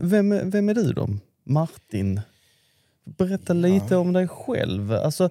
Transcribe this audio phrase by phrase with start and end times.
[0.00, 1.08] vem, är- vem är du då?
[1.44, 2.20] Martin?
[3.04, 4.92] Berätta lite om dig själv.
[4.92, 5.30] Alltså,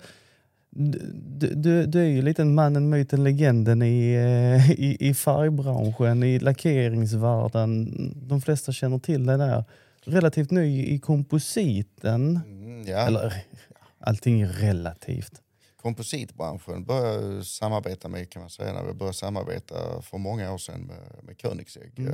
[0.70, 6.40] du, du, du är ju lite mannen, myten, legenden i, eh, i, i färgbranschen, i
[6.40, 7.94] lackeringsvärlden.
[8.28, 9.64] De flesta känner till dig där.
[10.04, 12.40] Relativt ny i kompositen.
[12.46, 12.98] Mm, ja.
[12.98, 13.44] Eller,
[14.00, 15.42] allting är relativt.
[15.82, 20.58] Kompositbranschen började jag samarbeta med kan man säga när vi började samarbeta för många år
[20.58, 22.00] sedan med, med Koenigsegg.
[22.00, 22.14] Mm.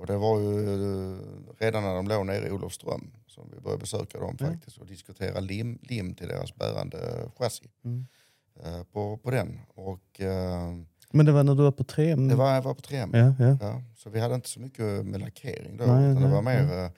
[0.00, 1.18] Och det var ju eh,
[1.58, 4.46] redan när de låg nere i Olofström som vi började besöka dem Ja.
[4.46, 8.06] faktiskt och diskutera lim, lim till deras bärande chassi Mm.
[8.64, 9.60] eh, på, på den.
[9.68, 10.74] Och eh,
[11.10, 12.28] Men det var när du var på 3M?
[12.28, 13.10] det var, jag var på 3M.
[13.38, 13.58] Ja, ja.
[13.60, 16.42] Ja, så vi hade inte så mycket med lackering då, Nej, utan det nej, var
[16.42, 16.90] mer nej.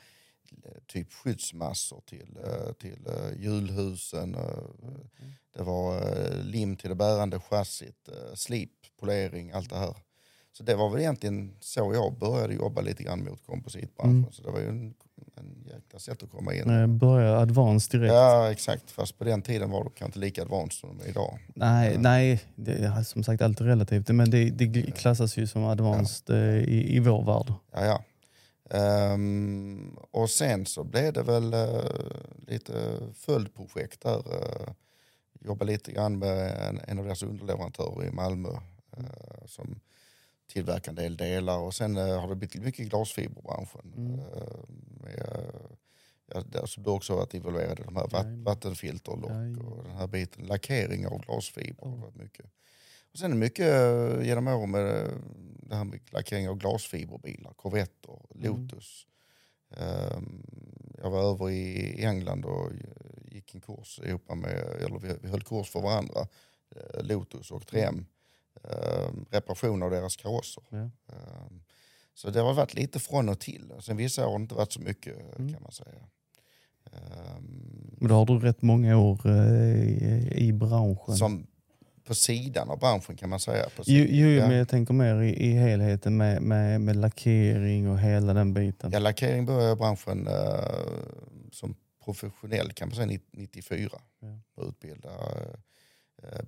[0.87, 2.39] typ skyddsmassor till,
[2.79, 4.35] till hjulhusen.
[4.35, 4.41] eh,
[5.57, 6.01] det var
[6.43, 9.97] lim till det bärande chassit, slip, polering, allt det här.
[10.53, 14.19] Så det var väl egentligen så jag började jobba lite grann mot kompositbranschen.
[14.19, 14.33] Mm.
[14.33, 14.95] Så det var ju en,
[15.37, 16.63] en jäkla sätt att komma in.
[16.67, 18.13] Nej, Börja advance direkt.
[18.13, 21.09] Ja exakt, fast på den tiden var det kanske inte lika advanced som de är
[21.09, 21.39] idag.
[21.55, 24.09] Nej, nej det är som sagt allt relativt.
[24.09, 27.53] Men det, det klassas ju som advanced eh, i, i vår värld.
[27.73, 28.05] Ja, ja.
[28.73, 31.85] Ehm, och sen så blev det väl eh,
[32.47, 32.73] lite
[33.15, 34.19] följdprojekt där.
[34.19, 34.73] Uh,
[35.41, 38.49] jobba lite grann med en, en av deras underleverantörer i Malmö
[38.97, 39.81] eh, som
[40.53, 43.93] tillverkar en del delar och sen eh, har det blivit mycket glasfiberbranschen.
[43.97, 44.19] Mm.
[44.19, 44.65] Eh,
[45.01, 48.45] med, ja, så du också varit involverad i de här Jajamän.
[48.45, 50.45] vattenfilterlock och den här biten.
[50.45, 52.47] Lackering av glasfiber varit mycket.
[53.13, 55.11] Och sen mycket eh, genom åren med
[55.63, 59.07] det här med lackering av glasfiberbilar, Corvetter, Lotus.
[59.77, 60.47] Ehm,
[61.03, 62.71] jag var över i England och
[63.31, 66.27] gick en kurs ihop med, eller vi, vi höll kurs för varandra,
[67.01, 68.05] Lotus och 3M.
[68.65, 70.63] Ehm, reparation av deras karosser.
[70.71, 70.77] Ja.
[70.79, 71.63] Ehm,
[72.15, 73.73] så det har varit lite från och till.
[73.81, 75.53] Sen vissa år har det inte varit så mycket Mm.
[75.53, 75.99] kan man säga.
[76.93, 81.17] Ehm, Men då har du rätt många år eh, i, branschen.
[81.17, 81.47] som
[82.05, 83.65] på sidan av branschen kan man säga.
[83.77, 84.49] På Jo, jo ja.
[84.49, 88.91] men jag tänker mer i, i helheten med, med, med lackering och hela den biten.
[88.93, 90.35] Ja, lackering började branschen eh,
[91.53, 91.75] som
[92.05, 93.91] professionell kan man säga 94.
[94.21, 94.63] Ja.
[94.69, 95.55] Utbilda eh,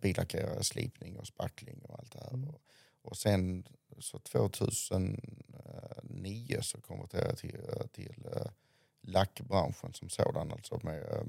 [0.01, 2.35] billackerare, slipning och spackling och allt det här.
[2.35, 2.55] Mm.
[3.03, 3.67] Och, sen
[3.99, 8.47] så 2009 så konverterade jag till, eh, till eh,
[9.01, 10.53] lackbranschen som sådan.
[10.53, 11.25] Alltså med, eh,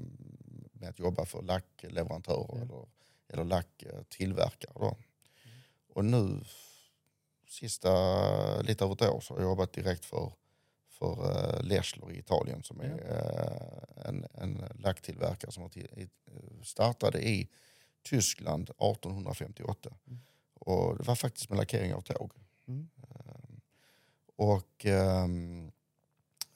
[0.72, 2.56] med att jobba för lackleverantörer Ja.
[2.62, 2.86] eller,
[3.28, 4.72] eller lacktillverkare.
[4.74, 4.96] Då.
[5.88, 6.40] Och nu
[7.48, 10.32] sista lite över ett år så har jag jobbat direkt för,
[10.88, 16.08] för uh, Leschler i Italien som är eh, en, en lacktillverkare som har till, i,
[16.62, 17.48] startade i
[18.06, 19.90] Tyskland 1858.
[20.06, 20.20] Mm.
[20.54, 22.32] Och det var faktiskt med lackering av tåg.
[22.68, 22.88] Mm.
[23.02, 23.60] Ehm,
[24.36, 25.72] och ehm,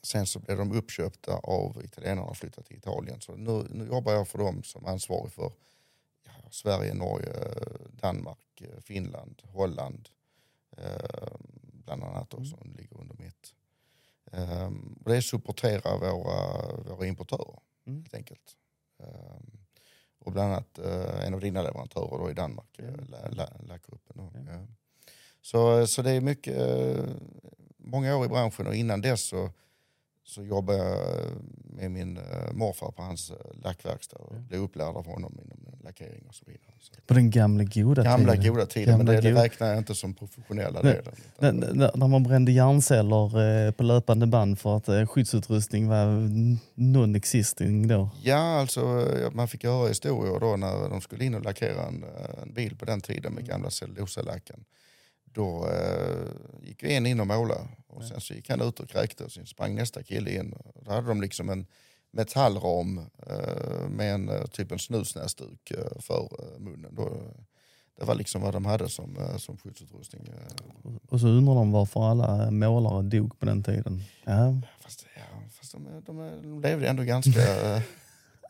[0.02, 3.20] sen så blev de uppköpta av italienarna och flyttade till Italien.
[3.20, 5.52] Så nu, nu jobbar jag för dem som ansvarig för
[6.24, 7.34] ja, Sverige, Norge,
[8.00, 10.08] Danmark, eh, Finland, Holland
[10.76, 11.36] eh,
[11.84, 13.54] bland annat då, som ligger under mitt.
[14.32, 18.02] Um, och det är supportera våra, våra importörer Mm.
[18.02, 18.56] helt enkelt.
[18.98, 19.59] Ehm,
[20.20, 22.80] och bland annat eh, en av dina leverantörer då i Danmark,
[23.30, 24.16] la, Lackgruppen.
[24.16, 24.32] då.
[24.34, 24.52] Ja.
[24.52, 24.66] Ja.
[25.42, 27.04] Så, så det är mycket, eh,
[27.76, 29.50] många år i branschen och innan dess så,
[30.30, 30.96] så jobbade jag
[31.76, 34.40] med min eh, morfar på hans eh, lackverkstad och Ja.
[34.48, 36.60] blev upplärd av honom inom lackering och så vidare.
[36.80, 36.92] Så.
[37.06, 38.52] På den gamla goda Gamla tiden.
[38.54, 41.00] goda tiden, men Gamla det, det goda- räknar jag inte som professionella Nej.
[41.38, 46.06] När, utan- när, man brände hjärnceller eh, på löpande band för att eh, skyddsutrustning var
[46.74, 48.10] non-existing då.
[48.22, 52.02] Ja, alltså eh, man fick höra historier då när de skulle in och lackera en,
[52.04, 54.64] eh, en bil på den tiden med gamla cellulosalacken.
[55.32, 56.26] Då eh,
[56.62, 59.46] gick en in och målade och sen så gick han ut och kräkte och sen
[59.46, 60.54] sprang nästa kille in.
[60.84, 61.66] Då hade de liksom en
[62.12, 66.94] metallram eh, med en eh, typ en snusnäsduk eh, för eh, munnen.
[66.94, 67.10] Då,
[67.98, 70.28] det var liksom vad de hade som, eh, som skyddsutrustning.
[71.08, 74.02] Och så undrar de varför alla målare dog på den tiden.
[74.24, 77.40] Ja, Fast, ja, fast de, de, de levde ändå ganska,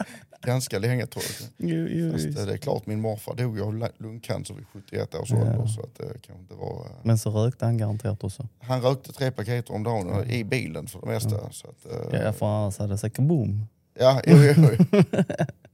[0.42, 1.68] ganska länge tror jag.
[1.70, 5.14] jo, jo, Fast eh, det är klart, min morfar dog ju av lungcancer vid 71
[5.14, 5.36] års Ja.
[5.36, 5.66] ålder.
[5.66, 8.48] Så att det kanske inte var, eh, Men så rökte han garanterat också.
[8.60, 10.30] han rökte tre paket om dagen Mm.
[10.30, 11.52] i bilen för det mesta.
[11.52, 13.66] Så att, eh, Ja, för annars hade det sagt kaboom.
[13.98, 14.86] ja, jo, jo, jo.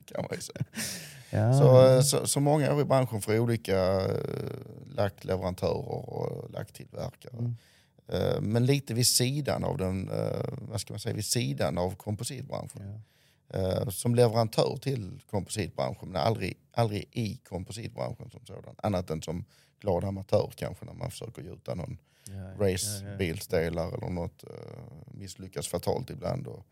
[0.07, 0.65] kan man ju säga.
[1.31, 1.59] Ja.
[1.59, 4.11] Så, eh, så, så många år i branschen för olika eh,
[4.95, 7.33] lackleverantörer och lacktillverkare.
[7.39, 7.57] Mm.
[8.13, 11.95] Eh, Men lite vid sidan av den, eh, vad ska man säga, vid sidan av
[11.95, 12.83] kompositbranschen.
[12.93, 13.01] Ja.
[13.49, 18.75] Eh, som leverantör till kompositbranschen men aldrig, aldrig i kompositbranschen som sådan.
[18.83, 19.45] Annat än som
[19.81, 21.99] glad amatör kanske när man försöker gjuta någon,
[22.59, 24.51] Ja, racebilsdelar eller något eh,
[25.15, 26.47] misslyckas fatalt ibland.
[26.47, 26.67] Och,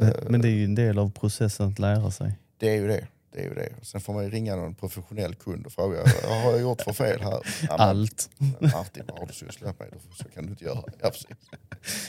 [0.00, 2.32] Men, eh, men det är ju en del av processen att lära sig.
[2.58, 3.06] det är ju det.
[3.32, 3.72] Det är ju det.
[3.82, 6.92] Sen får man ju ringa någon professionell kund och fråga vad har jag gjort för
[6.92, 7.30] fel här?
[7.62, 8.30] Ja, men, Allt.
[8.60, 9.88] Martin, vad har du sysslat med?
[10.16, 10.82] Så kan du inte göra.
[11.02, 11.26] Ja, precis.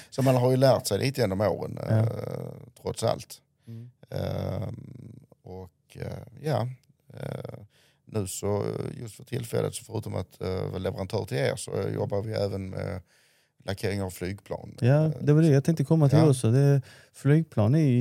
[0.09, 1.97] Så man har ju lärt sig lite genom åren, Ja.
[1.97, 2.05] eh,
[2.81, 3.41] trots allt.
[3.67, 3.89] Mm.
[5.41, 6.67] Och eh, ja,
[7.13, 7.59] eh,
[8.05, 12.21] nu så eh, just för tillfället, så förutom att vara leverantör till er så jobbar
[12.21, 13.01] vi även med
[13.65, 14.77] lackering av flygplan.
[14.81, 16.29] Ja, det var det jag tänkte komma till Ja.
[16.29, 16.51] också.
[16.51, 16.81] Det,
[17.13, 17.99] flygplan är ju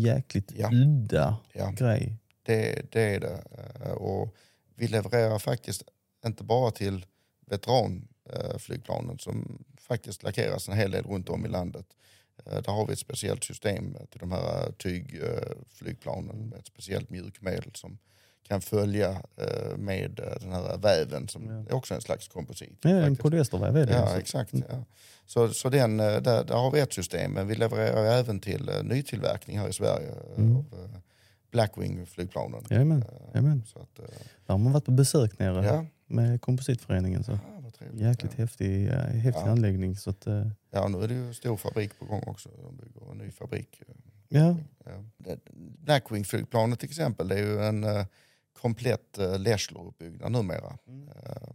[0.00, 0.70] jäkligt Ja.
[0.72, 1.70] udda Ja.
[1.70, 2.16] grej.
[2.42, 3.42] Det, det är det.
[3.92, 4.34] Och
[4.74, 5.82] vi levererar faktiskt
[6.26, 7.06] inte bara till
[7.46, 11.86] veteranflygplanen som faktiskt lackeras en hel del runt om i landet.
[12.46, 17.70] Eh, Där har vi ett speciellt system till de här tygflygplanen med ett speciellt mjukmedel
[17.74, 17.98] som
[18.48, 21.52] kan följa eh, med eh, den här väven som Ja.
[21.70, 22.78] är också en slags komposit.
[22.82, 23.92] Ja, en polyesterväv är det.
[23.92, 24.18] Ja, alltså.
[24.18, 24.52] exakt.
[24.54, 24.84] Ja.
[25.26, 28.70] Så, så den, eh, där, där har vi ett system, men vi levererar även till
[28.82, 30.56] nytillverkning här i Sverige eh, Mm.
[30.56, 31.00] av
[31.50, 32.64] Blackwing-flygplanen.
[32.70, 33.62] Jajamän, Eh, jajamän.
[33.66, 34.04] Så att, eh,
[34.46, 37.24] Där har man varit på besök nere ja, med kompositföreningen.
[37.24, 37.38] Så.
[37.66, 38.00] Vad trevligt.
[38.02, 38.44] Jäkligt ja.
[38.44, 39.50] häftig, eh, häftig Ja.
[39.50, 39.96] anläggning.
[39.96, 42.48] Så att, eh, ja, nu är det ju stor fabrik på gång också.
[42.62, 43.82] De bygger en ny fabrik.
[44.28, 44.56] ja.
[44.84, 45.36] Ja.
[45.84, 48.04] Blackwing-flygplanet till exempel, det är ju en uh,
[48.52, 50.78] komplett uh, Leschler-uppbyggnad numera.
[50.88, 51.08] Mm.
[51.08, 51.48] Eh,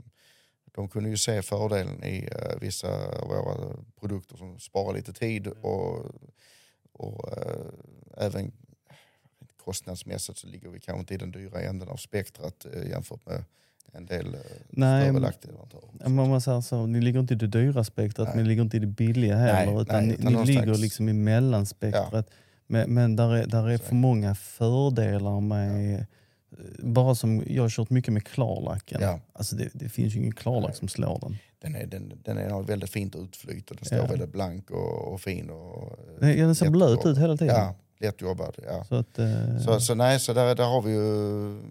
[0.73, 2.87] De kunde ju se fördelen i eh, vissa
[3.21, 6.05] av våra produkter som sparar lite tid och,
[6.93, 7.65] och eh,
[8.17, 8.51] även
[9.57, 13.43] kostnadsmässigt så ligger vi kanske inte i den dyra änden av spektrat eh, jämfört med
[13.93, 14.39] en del eh,
[14.69, 15.83] Nej, större lackleverantörer.
[16.03, 18.35] Ja, man säger så, ni ligger inte i det dyra spektrat Nej.
[18.35, 19.71] men ni ligger inte i det billiga heller.
[19.71, 22.29] Nej, utan nej, ni, utan ni ligger liksom i mellanspektrat.
[22.67, 25.95] Men, men där är, där är Så för många fördelar med...
[25.95, 26.01] eh,
[26.83, 29.01] Bara som jag har kört mycket med klarlacken.
[29.01, 29.19] Ja.
[29.33, 30.77] Alltså det, det finns ju ingen klarlack Nej.
[30.77, 31.37] som slår den.
[31.61, 34.05] Den, är, den, den är väldigt fint utflyt och den står Ja.
[34.05, 35.49] väldigt blank och, och fin.
[35.49, 37.55] Och, eh, ja, den ser blöt ut hela tiden.
[37.55, 38.55] Ja, lättjobbad.
[38.65, 38.85] Ja.
[38.85, 41.61] Så att, eh, Så, så nej, så där, där har vi ju,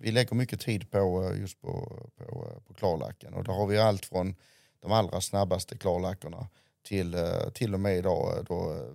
[0.00, 3.66] vi lägger mycket tid på eh, just på, på, eh, på klarlacken och där har
[3.66, 4.34] vi allt från
[4.80, 6.48] de allra snabbaste klarlackerna
[6.82, 8.88] till, eh, till och med idag då,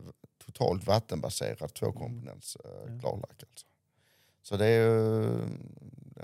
[0.45, 2.99] totalt vattenbaserad tvåkomponents Ja.
[2.99, 3.43] klarlack.
[3.51, 3.65] Alltså.
[4.41, 5.25] Så det är ju,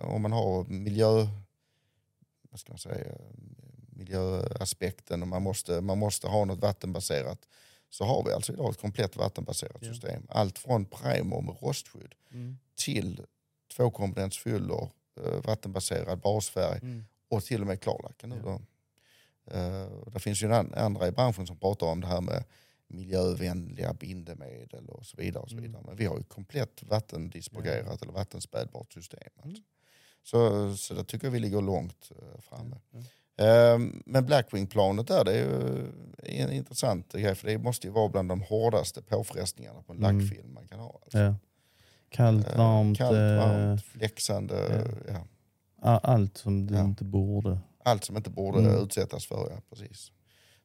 [0.02, 1.28] om man har miljö,
[2.52, 3.16] vad ska man säga,
[3.90, 7.40] miljöaspekten och man måste, man måste ha något vattenbaserat
[7.94, 9.94] så har vi alltså idag ett komplett vattenbaserat Ja.
[9.94, 10.24] system.
[10.30, 13.22] Allt från primer med rostskydd mm, till
[13.76, 14.90] tvåkomponentsfyllor,
[15.26, 18.30] eh, vattenbaserad basfärg mm, och till och med klarlacken.
[18.30, 18.62] nu Ja.
[19.52, 22.44] Eh, det finns ju an- andra i branschen som pratar om det här med
[22.88, 25.44] miljövänliga bindemedel och så vidare.
[25.44, 25.64] Och så Mm.
[25.64, 25.84] vidare.
[25.88, 29.20] Men vi har ju komplett vattendispergerat eller vattenspädbart system.
[29.44, 29.50] Mm.
[29.50, 29.64] Alltså.
[30.24, 32.76] Så, så där tycker jag vi ligger långt eh, framme.
[32.92, 33.00] ja.
[33.42, 35.46] Eh, Men Blackwing-planet där, det är
[36.36, 40.04] ju en intressant grej för det måste ju vara bland de hårdaste påfrestningarna på en
[40.04, 40.20] Mm.
[40.20, 41.00] lackfilm man kan ha.
[41.04, 41.18] Alltså.
[41.18, 41.36] Ja.
[42.10, 44.84] Kallt, Eh, varmt, Kallt, eh, varmt, fläxande.
[45.08, 45.26] Ja.
[45.82, 46.84] a- allt som du Ja.
[46.84, 47.58] inte borde.
[47.86, 48.84] Allt som inte borde Mm.
[48.84, 49.50] utsättas för.
[49.56, 50.12] Ja, precis.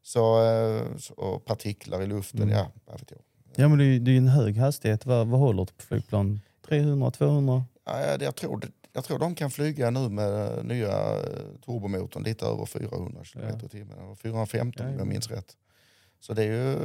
[0.02, 2.54] Så, eh, så, och partiklar i luften, Mm.
[2.54, 3.20] ja, vad vet jag.
[3.58, 5.06] Ja men det är ju en hög hastighet.
[5.06, 6.40] Vad, vad håller det på flygplan?
[6.68, 7.64] 300, 200?
[7.84, 12.22] Ja, ja, jag, tror, det- jag tror de kan flyga nu med nya eh, turbomotorn
[12.22, 13.98] lite över 400 km i timmen.
[13.98, 15.04] eller 415 om Ja, jag ja.
[15.10, 15.52] minns rätt.
[16.20, 16.78] Så det är ju eh,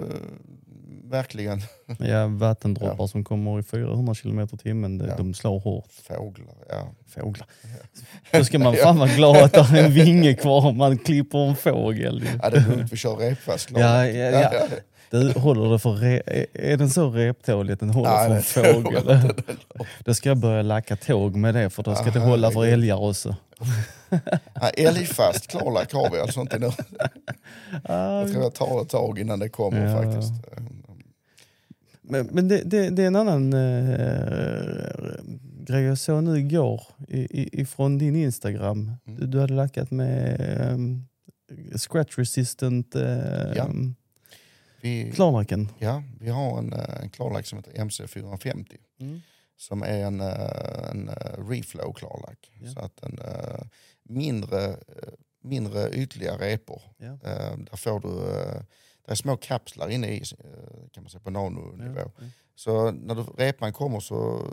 [1.03, 1.61] verkligen
[1.99, 5.15] Ja, vattendroppar som kommer i 400 km i timmen, Ja.
[5.17, 5.91] de slår hårt.
[5.91, 6.55] fåglar.
[6.69, 6.87] Ja.
[7.07, 7.47] Fåglar.
[8.31, 11.37] Då ska man fan vara glad att det är en vinge kvar om man klipper
[11.49, 12.23] en fågel.
[12.43, 13.71] Ja, det är lugnt, vi kör repfast.
[13.71, 14.67] Ja, ja, ja.
[15.11, 18.83] Du, håller det för re- är- den så reptålig att den håller Nej, för en
[18.83, 19.33] det- fågel?
[20.05, 22.65] Då ska jag börja lacka tåg med det för då ska det Aha, hålla för
[22.65, 23.35] älgar också.
[24.77, 26.65] Älgfast klarlack har vi alltså inte nu.
[27.83, 30.03] Ah, Jag tror jag tar ett tag innan det kommer Ja.
[30.03, 30.31] faktiskt.
[32.01, 34.65] Men, men det, det, det är en annan eh,
[35.67, 38.91] grej jag såg nu igår i, ifrån din Instagram.
[39.07, 39.19] Mm.
[39.19, 40.41] Du, du hade lackat med
[40.73, 41.07] um,
[41.77, 43.01] scratch resistant uh,
[43.55, 43.67] Ja.
[44.81, 45.69] Vi, klarlacken.
[45.79, 48.77] ja, vi har en, eh, en klarlack som heter MC450.
[49.57, 52.51] som är en, eh, en eh, reflow klarlack.
[52.61, 52.71] Ja.
[52.71, 53.19] Så att en
[54.03, 54.75] mindre,
[55.41, 56.81] mindre ytliga repor.
[56.97, 57.17] Ja.
[57.71, 58.09] Där får du,
[59.05, 60.23] det är små kapslar inne i
[60.93, 62.11] kan man säga på nanonivå.
[62.17, 62.25] Ja.
[62.55, 64.47] Så när du, repan kommer så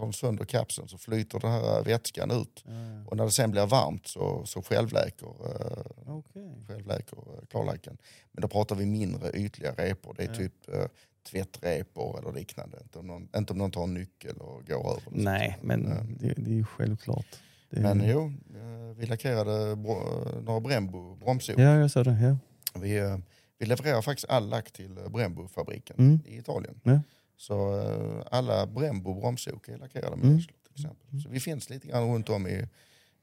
[0.00, 2.64] tar den sönder kapseln så flyter den här vätskan ut.
[2.66, 3.04] Ja, ja.
[3.06, 6.64] Och när det sen blir varmt så, så självläker, eh, Okej.
[6.68, 7.98] självläker eh, klarlacken.
[8.32, 10.14] Men då pratar vi mindre ytliga repor.
[10.16, 10.34] Det är Ja.
[10.34, 10.84] typ eh,
[11.30, 12.78] tvättrepor eller liknande.
[12.82, 15.02] Inte om, någon, inte om någon tar en nyckel och går över.
[15.10, 15.96] Nej, men Ja.
[16.28, 17.26] det, det är ju självklart.
[17.70, 21.58] Är, Men jo, eh, vi lackerade bro- några Brembo bromsok.
[21.58, 22.18] Ja, jag sa det.
[22.22, 22.36] Ja.
[22.80, 23.18] Vi, eh,
[23.58, 26.20] vi levererar faktiskt all lack till eh, Brembo-fabriken Mm.
[26.26, 26.80] i Italien.
[26.82, 27.00] Ja.
[27.40, 30.38] Så eh, alla Brembo bromsok är lackerade med Mm.
[30.40, 31.22] Till exempel.
[31.22, 32.66] Så vi finns lite grann runt om i,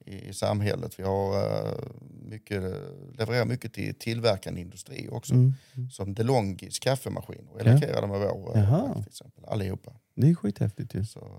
[0.05, 0.99] i samhället.
[0.99, 1.35] Vi har
[1.67, 1.73] eh,
[2.29, 2.61] mycket,
[3.17, 5.33] levererar mycket till tillverkande industri också.
[5.33, 5.53] Mm.
[5.91, 7.73] Som DeLongis kaffemaskiner är Ja.
[7.73, 8.93] lackerade med vår eh, Jaha.
[8.93, 9.45] till exempel.
[9.45, 9.91] Allihopa.
[10.15, 11.05] Det är skithäftigt ju.
[11.05, 11.31] Så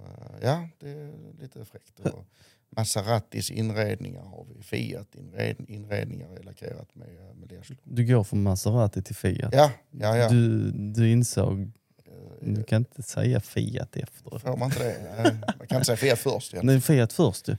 [0.43, 2.01] ja, det är lite fräckt.
[2.01, 2.25] Och
[2.71, 4.63] Maseratis inredningar har vi.
[4.63, 7.79] Fiat inred, inredningar är lackerat med, med Leslov.
[7.85, 9.51] Du går från Maserati till Fiat.
[9.55, 10.29] Ja, ja, ja.
[10.29, 11.71] Du, du insåg,
[12.41, 14.39] du kan inte säga Fiat efter.
[14.39, 15.23] Får man inte det?
[15.23, 16.55] Nej, Man kan inte säga Fiat först.
[16.55, 17.57] är Fiat först ju.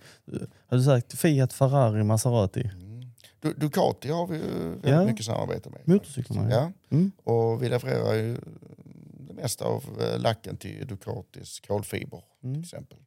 [0.67, 2.61] Har du sagt Fiat, Ferrari, Maserati?
[2.73, 3.11] Mm.
[3.41, 5.05] Du- Ducati har vi ju väldigt Ja.
[5.05, 5.81] mycket samarbete med.
[5.87, 6.55] Motorcyklarna, ja.
[6.89, 6.95] Ja.
[6.97, 7.11] Mm.
[7.23, 8.37] Och vi levererar ju
[9.27, 12.61] det mesta av eh, lacken till Ducatis kolfiber till Mm.
[12.61, 12.97] exempel.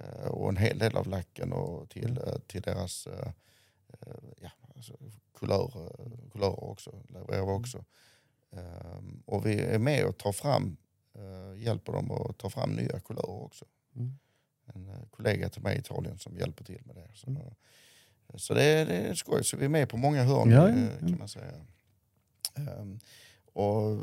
[0.00, 3.28] Eh, Och en hel del av lacken och till, eh, till deras eh,
[3.88, 4.92] eh, ja, alltså
[5.38, 5.92] kulörer,
[6.32, 6.92] kulörer också.
[7.08, 7.84] Levererar vi också.
[8.52, 10.76] Ehm, Och vi är med och tar fram,
[11.14, 13.64] eh, hjälper dem att ta fram nya kulörer också.
[13.96, 14.12] Mm.
[14.74, 17.08] En eh, kollega till mig i Italien som hjälper till med det.
[17.14, 17.42] Så, Mm.
[18.34, 19.44] så det, är, det är skoj.
[19.44, 21.66] Så vi är med på många hörn Ja, eh, ja, kan man säga.
[22.54, 22.98] Ehm,
[23.52, 23.98] och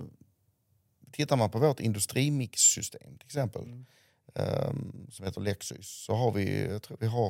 [1.11, 3.85] tittar man på vårt industrimixsystem till exempel, Mm.
[4.35, 7.27] ehm, som heter Lexus, så har vi, jag tror vi har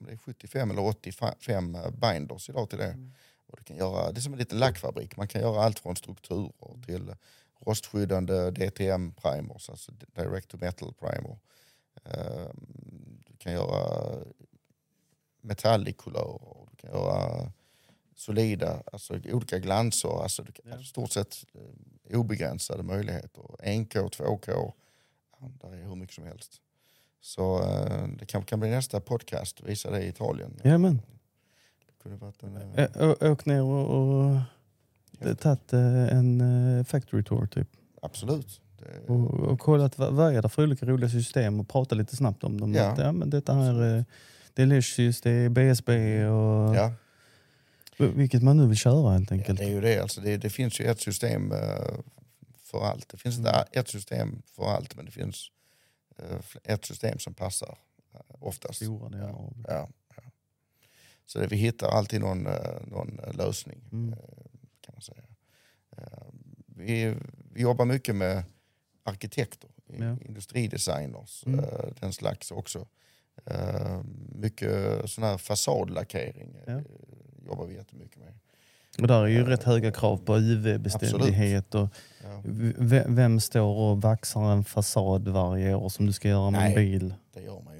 [0.00, 2.84] om det är 75 eller 85 binders idag till det.
[2.92, 3.12] Mm.
[3.50, 5.96] Och du kan göra, det är som en liten lackfabrik, man kan göra allt från
[5.96, 7.14] strukturer till
[7.66, 11.38] rostskyddande DTM-primers, alltså direct to metal primer.
[12.04, 14.16] Ehm, Du kan göra
[15.40, 17.52] metallic-kulörer, du kan göra
[18.16, 20.82] solida, alltså olika glanser, alltså du kan, Ja.
[20.82, 23.42] stort sett eh, obegränsade möjligheter.
[23.58, 24.72] 1K, 2K,
[25.40, 26.60] ja, där är hur mycket som helst.
[27.20, 30.60] Så eh, det kanske kan bli nästa podcast, visa det i Italien.
[30.64, 31.02] Jajamän.
[32.02, 34.40] Kunde varit en, eh, Ä- å- Åk ner och, och
[35.38, 36.40] tagit eh, en
[36.78, 37.68] eh, factory tour typ.
[38.02, 38.60] Absolut.
[38.78, 42.16] Det, Och, och kollat vad, vad är det för olika roliga system och prata lite
[42.16, 42.74] snabbt om dem.
[42.74, 42.86] Ja.
[42.90, 44.04] Att, ja, men detta här,
[44.54, 46.92] det är Licious, det är BSB och ja.
[47.98, 49.58] vilket man nu vill köra helt Ja, enkelt.
[49.58, 49.98] det är ju det.
[49.98, 51.52] Alltså det, det finns ju ett system
[52.64, 53.08] för allt.
[53.08, 55.50] Det finns inte ett system för allt, men det finns
[56.64, 57.78] ett system som passar
[58.40, 58.74] oftast.
[58.84, 59.18] Stora.
[59.18, 59.88] Ja, ja.
[61.32, 62.52] Så vi hittar alltid någon, eh,
[62.86, 64.12] någon eh, lösning, Mm.
[64.12, 64.18] eh,
[64.80, 65.22] kan man säga.
[66.66, 67.14] Vi,
[67.52, 68.44] vi jobbar mycket med
[69.04, 70.16] arkitekter, Ja.
[70.24, 71.64] industridesigners, Mm.
[72.00, 72.86] den slags också.
[74.34, 74.70] Mycket
[75.10, 76.80] sån här fasadlackering Ja.
[77.46, 78.32] jobbar vi jättemycket med.
[79.00, 81.74] Och där är ju rätt höga krav på UV-beständighet.
[81.74, 81.88] Och
[82.22, 82.42] Ja.
[83.08, 86.74] vem står och vaxar en fasad varje år som du ska göra med en Nej.
[86.74, 87.14] bil?
[87.34, 87.79] Det gör man ju.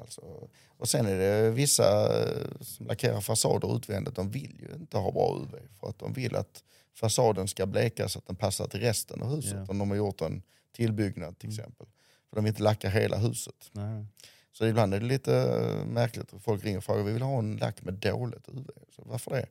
[0.00, 4.98] Alltså, och sen är det vissa eh, som lackerar fasader utvändigt, de vill ju inte
[4.98, 5.56] ha bra UV.
[5.80, 6.64] För att de vill att
[6.94, 9.54] fasaden ska bleka så att den passar till resten av huset.
[9.56, 9.66] Ja.
[9.68, 10.42] Om de har gjort en
[10.72, 11.58] tillbyggnad till Mm.
[11.58, 11.86] exempel.
[12.28, 13.70] För de vill inte lacka hela huset.
[13.72, 14.06] Nej.
[14.52, 16.32] Så ibland är det lite eh, märkligt.
[16.40, 18.70] Folk ringer och frågar, vi vill ha en lack med dåligt UV.
[18.96, 19.46] Så varför det?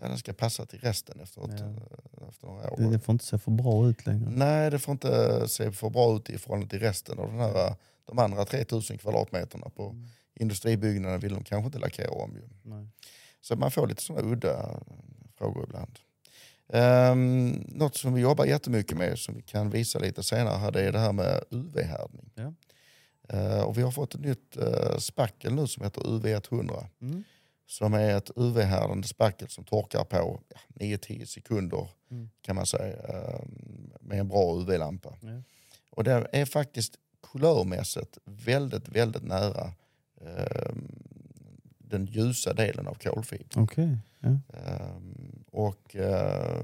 [0.00, 2.17] Ja, den ska passa till resten efteråt, Ja.
[2.28, 2.76] Eh, efter några år.
[2.78, 4.30] Det, det får inte se för bra ut längre.
[4.30, 7.74] Nej, det får inte se för bra ut i förhållande till resten av den här,
[8.04, 10.06] de andra 3000 kvadratmeterna på Mm.
[10.34, 12.34] industribyggnaderna vill de kanske inte lackera om.
[12.34, 12.42] Ju.
[12.62, 12.86] Nej.
[13.40, 14.80] Så man får lite sådana udda
[15.38, 15.98] frågor ibland.
[16.72, 20.80] Um, något som vi jobbar jättemycket med som vi kan visa lite senare här, det
[20.82, 22.30] är det här med UV-härdning.
[22.34, 22.52] Ja.
[23.28, 27.24] Eh, och vi har fått ett nytt uh, spackel nu som heter UV100 Mm.
[27.70, 32.30] Som är ett UV-härdande spackel som torkar på ja, 9-10 sekunder Mm.
[32.42, 33.40] kan man säga eh,
[34.00, 35.14] med en bra UV-lampa.
[35.20, 35.42] Ja.
[35.90, 36.94] Och det är faktiskt
[37.32, 39.72] kulörmässigt väldigt, väldigt nära
[40.20, 40.72] eh,
[41.78, 43.46] den ljusa delen av kolfiber.
[43.56, 43.96] Okej.
[44.20, 44.28] Ja.
[44.28, 44.96] Eh,
[45.52, 46.62] och eh,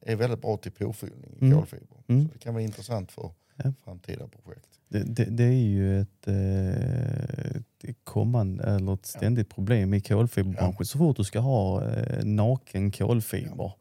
[0.00, 1.58] är väldigt bra till påfyllning i Mm.
[1.58, 1.96] kolfiber.
[2.08, 2.26] Mm.
[2.26, 3.72] Så det kan vara intressant för Ja.
[3.84, 4.68] framtida projekt.
[4.88, 10.86] Det, det, det är ju ett, eh, ett kommande, eller ett ständigt problem i kolfiberbranschen.
[10.86, 13.72] Så fort du ska ha eh, naken kolfiber.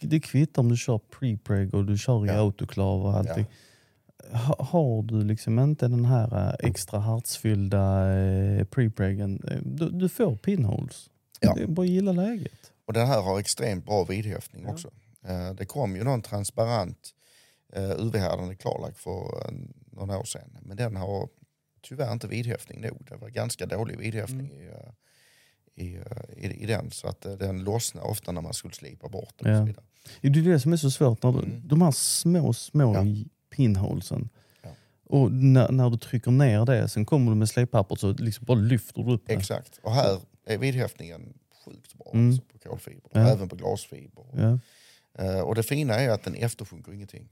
[0.00, 2.34] Det kvittar om du kör prepreg och du kör i Ja.
[2.34, 3.44] autoklav och allting.
[4.32, 10.08] Ha, har du liksom inte den här eh, extra hartsfyllda eh, prepregen, eh, du, du
[10.08, 11.10] får pinholes.
[11.40, 11.54] Ja.
[11.54, 12.72] Det är bara att gilla läget.
[12.86, 14.72] Och den här har extremt bra vidhäftning Ja.
[14.72, 14.90] också.
[15.26, 17.10] Eh, det kom ju någon transparent
[17.72, 19.52] eh, UV-härdande klarlack för eh,
[19.92, 20.58] några år sedan.
[20.62, 21.28] Men den har
[21.82, 23.04] tyvärr inte vidhäftning nog.
[23.08, 24.62] Det var ganska dålig vidhäftning Mm.
[24.62, 26.90] i, eh, i, eh, i, i den.
[26.90, 29.52] Så att eh, den lossnar ofta när man skulle slipa bort den.
[29.52, 29.58] Ja.
[29.60, 29.84] Och så vidare.
[30.20, 31.68] Det är det som är så svårt, när du, Mm.
[31.68, 33.04] de här små, små Ja.
[33.56, 34.28] pinholesen.
[34.62, 34.70] Ja.
[35.06, 38.58] Och när, när du trycker ner det, sen kommer du med släppappret så liksom bara
[38.58, 39.32] lyfter du upp det.
[39.34, 39.80] Exakt.
[39.82, 41.34] Och här är vidhäftningen
[41.64, 42.26] sjukt bra Mm.
[42.28, 43.10] alltså, på kolfiber.
[43.12, 43.20] Ja.
[43.28, 44.24] Även på glasfiber.
[44.32, 44.58] Ja.
[45.24, 47.28] Eh, och det fina är att den eftersjunker ingenting.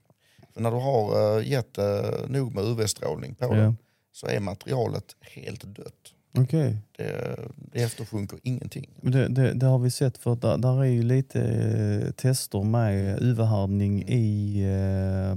[0.54, 1.84] För när du har uh, gett uh,
[2.28, 3.54] nog med UV-strålning på Ja.
[3.54, 3.76] den
[4.12, 6.14] så är materialet helt dött.
[6.38, 6.76] Okej.
[6.96, 8.90] Det, det eftersjunker ingenting.
[9.02, 13.22] Det, det, det har vi sett för där, där är ju lite eh, tester med
[13.22, 15.36] UV-härdning i eh,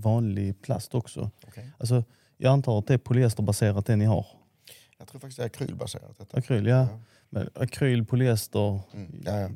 [0.00, 1.30] vanlig plast också.
[1.48, 1.70] Okej.
[1.78, 2.04] Alltså,
[2.36, 4.26] jag antar att det är polyesterbaserat det ni har.
[4.98, 6.18] Jag tror faktiskt det är akrylbaserat.
[6.18, 6.38] Detta.
[6.38, 6.88] Akryl, ja.
[7.30, 9.22] Men akryl, polyester, Mm.
[9.24, 9.48] Ja, ja,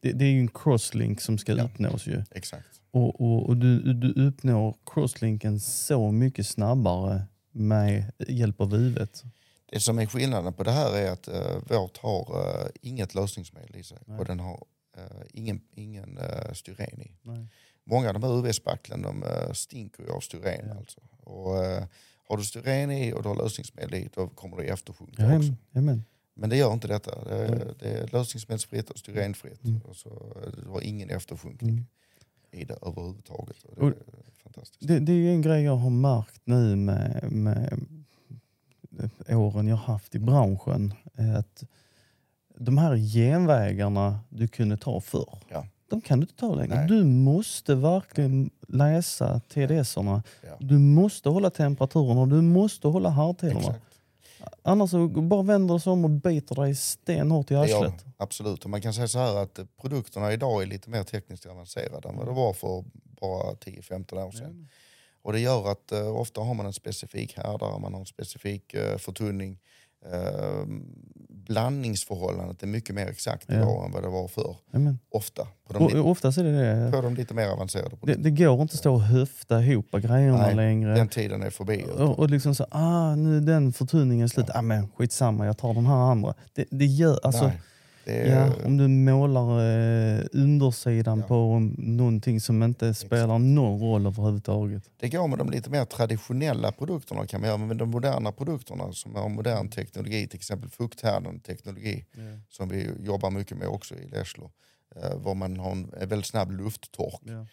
[0.00, 1.64] det, det är ju en crosslink som ska Ja.
[1.64, 2.22] uppnås ju.
[2.30, 2.66] exakt.
[2.90, 9.24] Och, och, och du, du uppnår crosslinken så mycket snabbare med hjälp av UVet.
[9.66, 13.76] Det som är skillnaden på det här är att uh, vårt har uh, inget lösningsmedel
[13.76, 14.18] i sig Nej.
[14.18, 14.64] och den har
[14.98, 17.16] uh, ingen, ingen uh, styren i.
[17.22, 17.46] Nej.
[17.84, 20.68] Många av de här UV-spacklen de uh, stinker ju av styren.
[20.68, 20.74] Ja.
[20.74, 21.00] Alltså.
[21.20, 21.84] Och, uh,
[22.28, 25.54] har du styren i och du har lösningsmedel i då kommer det eftersjunka Ja, också.
[25.72, 26.04] Jajamän.
[26.34, 27.24] Men det gör inte detta.
[27.24, 29.64] Det är, det är lösningsmedelsfritt och styrenfritt.
[29.64, 29.80] Mm.
[29.80, 31.86] Och så, uh, du har ingen eftersjunkning Mm.
[32.52, 33.56] I det överhuvudtaget.
[33.76, 33.94] Det är
[34.44, 34.88] fantastiskt.
[34.88, 37.78] Det, det är ju en grej jag har märkt nu med, med
[39.28, 40.94] åren jag haft i branschen.
[41.38, 41.64] Att
[42.58, 45.66] de här genvägarna du kunde ta förr, Ja.
[45.88, 46.74] de kan du inte ta längre.
[46.74, 46.88] Nej.
[46.88, 50.22] Du måste verkligen läsa TDS-erna.
[50.42, 50.56] Ja.
[50.60, 53.74] Du måste hålla temperaturen och du måste hålla hardtiderna.
[54.62, 57.98] Annars så bara vänder sig om och biter dig stenhårt i arslet.
[57.98, 58.64] det, absolut.
[58.64, 62.16] Och man kan säga så här att produkterna idag är lite mer tekniskt avancerade än
[62.16, 62.84] vad det var för
[63.20, 64.68] bara 10-15 år sedan.
[65.22, 68.74] Och det gör att eh, ofta har man en specifik härdare, man har en specifik
[68.74, 69.58] eh, förtunning.
[70.04, 70.64] Eh,
[71.50, 73.54] blandningsförhållandet är mycket mer exakt Ja.
[73.54, 74.56] idag än vad det var förr.
[74.72, 74.98] Jajamän.
[75.10, 75.46] Ofta.
[75.68, 76.90] På de, li- oftast är det det.
[76.92, 80.38] på de lite mer avancerade Det, det går inte att stå och höfta ihop grejerna
[80.38, 80.94] Nej, längre.
[80.94, 81.84] Den tiden är förbi.
[81.98, 84.46] Och, och liksom så, ah, nu är den förtunningen slut.
[84.54, 86.34] Ah, men skitsamma, jag tar den här andra.
[86.54, 87.60] Det, det gör, alltså, Nej,
[88.04, 91.26] är, ja, om du målar eh, undersidan Ja.
[91.26, 94.82] på någonting som inte spelar någon roll överhuvudtaget.
[94.96, 98.92] Det går med de lite mer traditionella produkterna kan man göra, men de moderna produkterna
[98.92, 102.04] som har modern teknologi, till exempel fukthärdande teknologi,
[102.48, 104.50] som vi jobbar mycket med också i Leslo,
[104.96, 107.20] eh, var man har en en väldigt snabb lufttork.
[107.24, 107.46] Ja.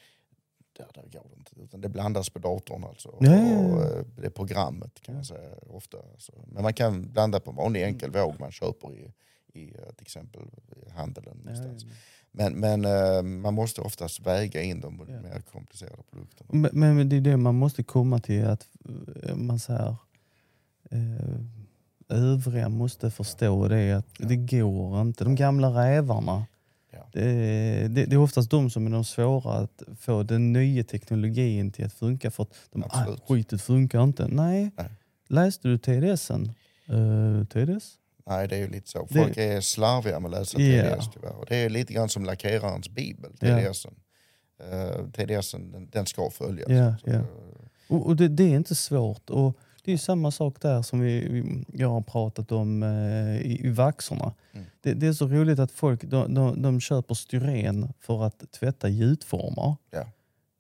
[0.77, 3.17] Där, där går det inte, utan det blandas på datorn alltså.
[3.19, 3.57] Ja, ja, ja.
[3.59, 5.97] Och, eh, det programmet kan man säga ofta.
[6.13, 6.31] Alltså.
[6.47, 9.13] Men man kan blanda på en vanlig enkel våg man köper i,
[9.57, 10.41] i eh, till exempel
[10.87, 11.25] i handeln.
[11.27, 11.83] Ja, någonstans.
[11.83, 11.89] ja.
[12.31, 15.21] Men, men eh, man måste oftast väga in de Ja.
[15.21, 16.69] mer komplicerade produkterna.
[16.73, 18.67] Men, men det är det man måste komma till, att
[19.23, 19.95] eh, man säger
[20.91, 21.39] eh,
[22.09, 24.27] övriga måste förstå det att Ja.
[24.27, 25.23] det går inte.
[25.23, 26.45] De gamla rävarna,
[26.91, 27.09] Ja.
[27.13, 27.23] det,
[27.87, 31.85] det, det är oftast de som är de svåra att få den nya teknologin till
[31.85, 34.27] att funka för att de, ah, skitet funkar inte.
[34.27, 34.71] Nej.
[34.77, 34.89] Nej.
[35.27, 36.51] Läste du TDSen?
[36.89, 37.93] Uh, TDS?
[38.27, 39.07] Nej, det är ju lite så.
[39.09, 40.95] Det- Folk är slarviga med att läsa Ja.
[40.95, 41.35] TDS tyvärr.
[41.39, 43.31] Och det är lite grann som lackerarens bibel.
[43.37, 43.93] TDSen.
[44.73, 46.69] Uh, TDSen den, den ska följas.
[46.69, 47.13] Ja.
[47.13, 47.21] eh,
[47.87, 49.29] Och, och det, det är inte svårt.
[49.29, 53.69] Och det är samma sak där som vi, jag har pratat om eh, i, i
[53.69, 54.33] vaxerna.
[54.53, 54.65] Mm.
[54.81, 58.89] Det, det är så roligt att folk de, de, de köper styren för att tvätta
[58.89, 59.75] gjutformar.
[59.91, 60.05] Ja.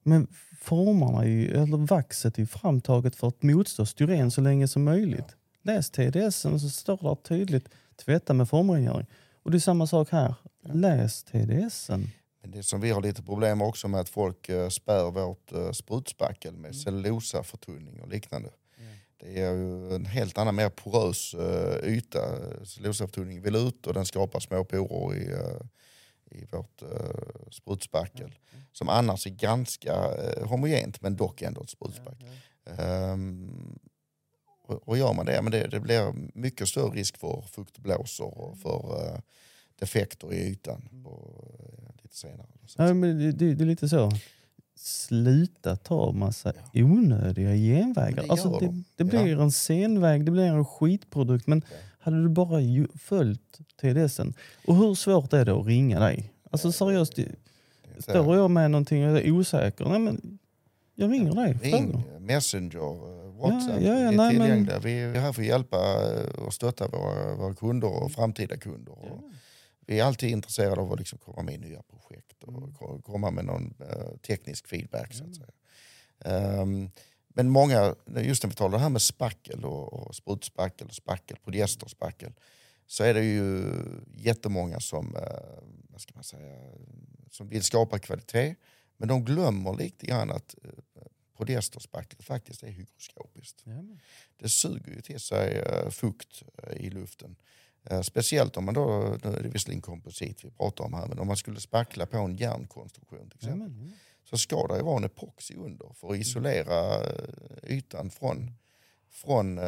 [0.03, 0.27] Men
[0.61, 4.83] formarna, är ju, eller vaxet är ju framtaget för att motstå styren så länge som
[4.83, 5.35] möjligt.
[5.67, 7.69] Läs TDSen så står det tydligt
[8.05, 9.07] tvätta med formrengöring.
[9.43, 10.35] Och det är samma sak här.
[10.61, 12.09] Läs TDSen.
[12.41, 15.71] Men det som vi har lite problem också med att folk uh, spär vårt uh,
[15.71, 16.61] sprutspackel Mm.
[16.61, 18.49] med cellulosaförtunning och liknande.
[19.19, 22.19] Det är ju en helt annan, mer porös uh, yta.
[22.65, 25.35] Cellulosaförtunning vill ut och den skapar små porer i,
[26.37, 26.83] i vårt
[27.51, 28.35] sprutspackel.
[28.71, 29.93] Som annars är ganska
[30.45, 32.27] homogent men dock ändå ett sprutspackel.
[32.77, 33.79] Ehm,
[34.67, 38.57] och, och gör man det, men det, det blir mycket större risk för fuktblåsor och
[38.57, 39.19] för eh,
[39.79, 42.47] defekter i ytan på, eh, lite senare.
[42.65, 44.11] Så att Ja, men det, det, det är lite så.
[44.75, 48.23] Sluta ta massa onödiga genvägar.
[48.23, 48.83] Det Alltså gör det, de.
[48.95, 51.47] det blir en senväg, det blir en skitprodukt.
[51.47, 51.61] Men
[51.99, 54.33] hade du bara ju, följt TDSen.
[54.65, 56.33] Och hur svårt är det att ringa dig?
[56.51, 57.35] Alltså seriöst, det-
[57.95, 60.39] så står jag med någonting och är osäker, nej men
[60.95, 61.57] jag ringer dig.
[61.59, 61.77] frågar.
[61.77, 63.81] Ring, Messenger, eh, Whatsapp.
[63.81, 64.79] Ja, ja, ja, vi är nej, men- tillgängliga.
[64.79, 68.91] Vi är här för att hjälpa eh, och stötta våra, våra kunder och framtida kunder.
[69.11, 69.19] Och
[69.85, 72.73] vi är alltid intresserade av att liksom komma med i nya projekt och Mm.
[72.73, 75.13] ko- komma med någon eh, teknisk feedback.
[75.13, 75.49] Så att säga.
[76.25, 76.89] Ehm,
[77.29, 81.37] men många, just när vi talar det här med spackel och, och sprutspackel, och spackel,
[81.43, 82.33] polyesterspackel,
[82.87, 83.73] så är det ju
[84.15, 86.55] jättemånga som, eh, vad ska man säga,
[87.31, 88.55] som vill skapa kvalitet.
[88.97, 90.55] Men de glömmer lite grann att
[91.37, 93.61] polyesterspacklet faktiskt är hygroskopiskt.
[93.63, 93.83] Ja,
[94.37, 97.35] Det suger ju till sig eh, fukt eh, i luften.
[97.83, 101.19] Eh, speciellt om man då, nu är det visserligen komposit vi pratar om här, men
[101.19, 103.59] om man skulle spackla på en järnkonstruktion till exempel.
[103.71, 103.93] Jajamän.
[104.29, 107.01] Så ska det ju vara en epoxy under för att isolera
[107.63, 108.51] ytan från,
[109.09, 109.59] från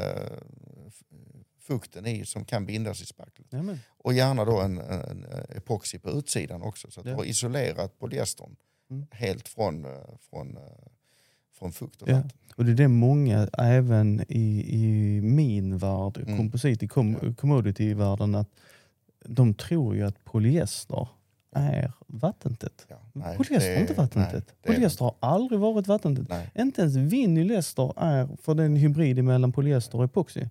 [1.59, 3.47] fukten i som kan bindas i spacklet.
[3.53, 3.79] Jajamän.
[3.87, 7.11] Och gärna då en, en epoxy på utsidan också så att Ja.
[7.11, 8.55] du har isolerat polyestern
[8.91, 9.05] Mm.
[9.11, 9.87] helt från,
[10.29, 10.57] från,
[11.59, 12.21] från fukt och Ja.
[12.55, 16.37] Och det är det många, även i, i min värld, Mm.
[16.37, 17.33] komposit, i com Ja.
[17.33, 18.49] commodity-världen, att
[19.25, 21.07] de tror ju att polyester
[21.55, 22.85] är vattentätt.
[22.89, 24.53] Ja, nej, polyester är inte vattentätt.
[24.65, 26.29] nej, polyester har aldrig varit vattentätt.
[26.29, 30.45] Nej, Inte ens vinylester är, för det är en hybrid mellan polyester och epoxy.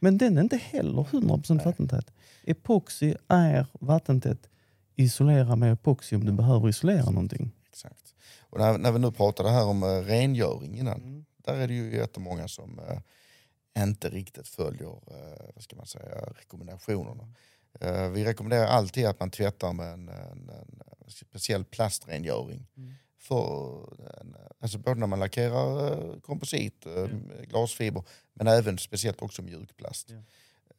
[0.00, 1.64] Men den är inte heller 100% Nej.
[1.64, 2.12] vattentät.
[2.44, 4.48] Epoxy är vattentätt.
[4.96, 7.50] Isolera med epoxy om du behöver isolera någonting.
[8.40, 11.24] Och när, när vi nu pratade här om uh, rengöring innan, Mm.
[11.36, 12.98] där är det ju jättemånga som eh,
[13.82, 17.28] inte riktigt följer eh, vad ska man säga, rekommendationerna.
[17.80, 22.66] Eh, vi rekommenderar alltid att man tvättar med en, en, en speciell plastrengöring.
[22.76, 22.94] Mm.
[23.18, 23.80] För,
[24.58, 27.06] alltså både när man lackerar eh, komposit, eh,
[27.48, 28.02] glasfiber,
[28.34, 30.10] men även speciellt också mjukplast.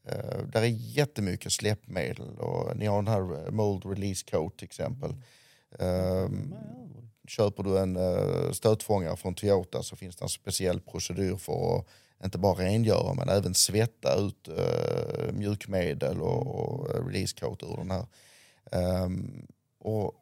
[0.07, 4.65] Eh, där är jättemycket släppmedel och ni har den här eh, mold release coat till
[4.65, 5.15] exempel.
[5.79, 6.55] Ehm,
[7.27, 11.85] köper du en uh, stötfångare från Toyota så finns det en speciell procedur för att
[12.23, 17.77] inte bara rengöra men även svetta ut uh, mjukmedel och, och eh, release coat ur
[17.77, 18.05] den här.
[18.71, 19.47] Ehm,
[19.79, 20.15] och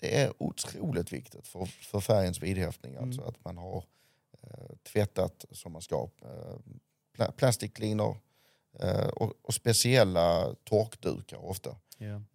[0.00, 3.84] det är otroligt viktigt för, för färgens vidhäftning alltså att man har
[4.42, 6.02] eh, tvättat som man ska.
[6.02, 6.58] Uh,
[7.12, 8.16] pla plastic cleaner
[8.80, 11.76] eh, och, och speciella torkdukar ofta.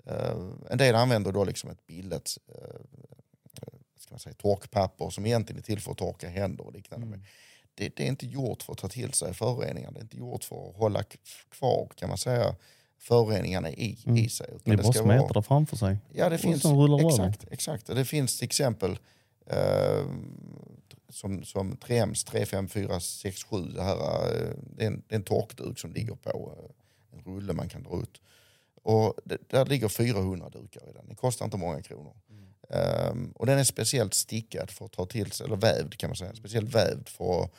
[0.05, 0.37] Eh,
[0.69, 2.79] en del använder då liksom ett billigt eh,
[4.05, 7.07] ska man säga, torkpapper som egentligen är till för att torka händer och liknande.
[7.07, 7.21] Mm.
[7.75, 9.91] Det, det är inte gjort för att ta till sig föroreningar.
[9.91, 11.03] Det är inte gjort för att hålla
[11.49, 12.55] kvar kan man säga,
[12.99, 14.17] föroreningarna i, Mm.
[14.17, 14.47] i sig.
[14.63, 15.97] Det är bara ska vara- smeta det framför sig.
[16.13, 17.27] Ja, det Och finns, sen rullar det över.
[17.27, 17.85] exakt, exakt.
[17.87, 18.99] Det finns till exempel
[19.47, 20.05] eh,
[21.09, 25.93] som, som 3Ms 35467, det, här, eh, det, är en, det är en torkduk som
[25.93, 28.21] ligger på eh, en rulle man kan dra ut.
[28.83, 32.13] Och det, där ligger 400 dukar i den, det kostar inte många kronor.
[32.69, 36.17] Ehm, och den är speciellt stickad för att ta till sig, eller vävd kan man
[36.17, 37.51] säga, speciellt vävd för, att-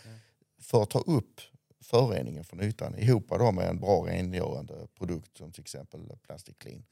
[0.60, 1.40] för att ta upp
[1.80, 6.84] föroreningen från ytan ihop då med en bra rengörande produkt som till exempel Plastic Clean.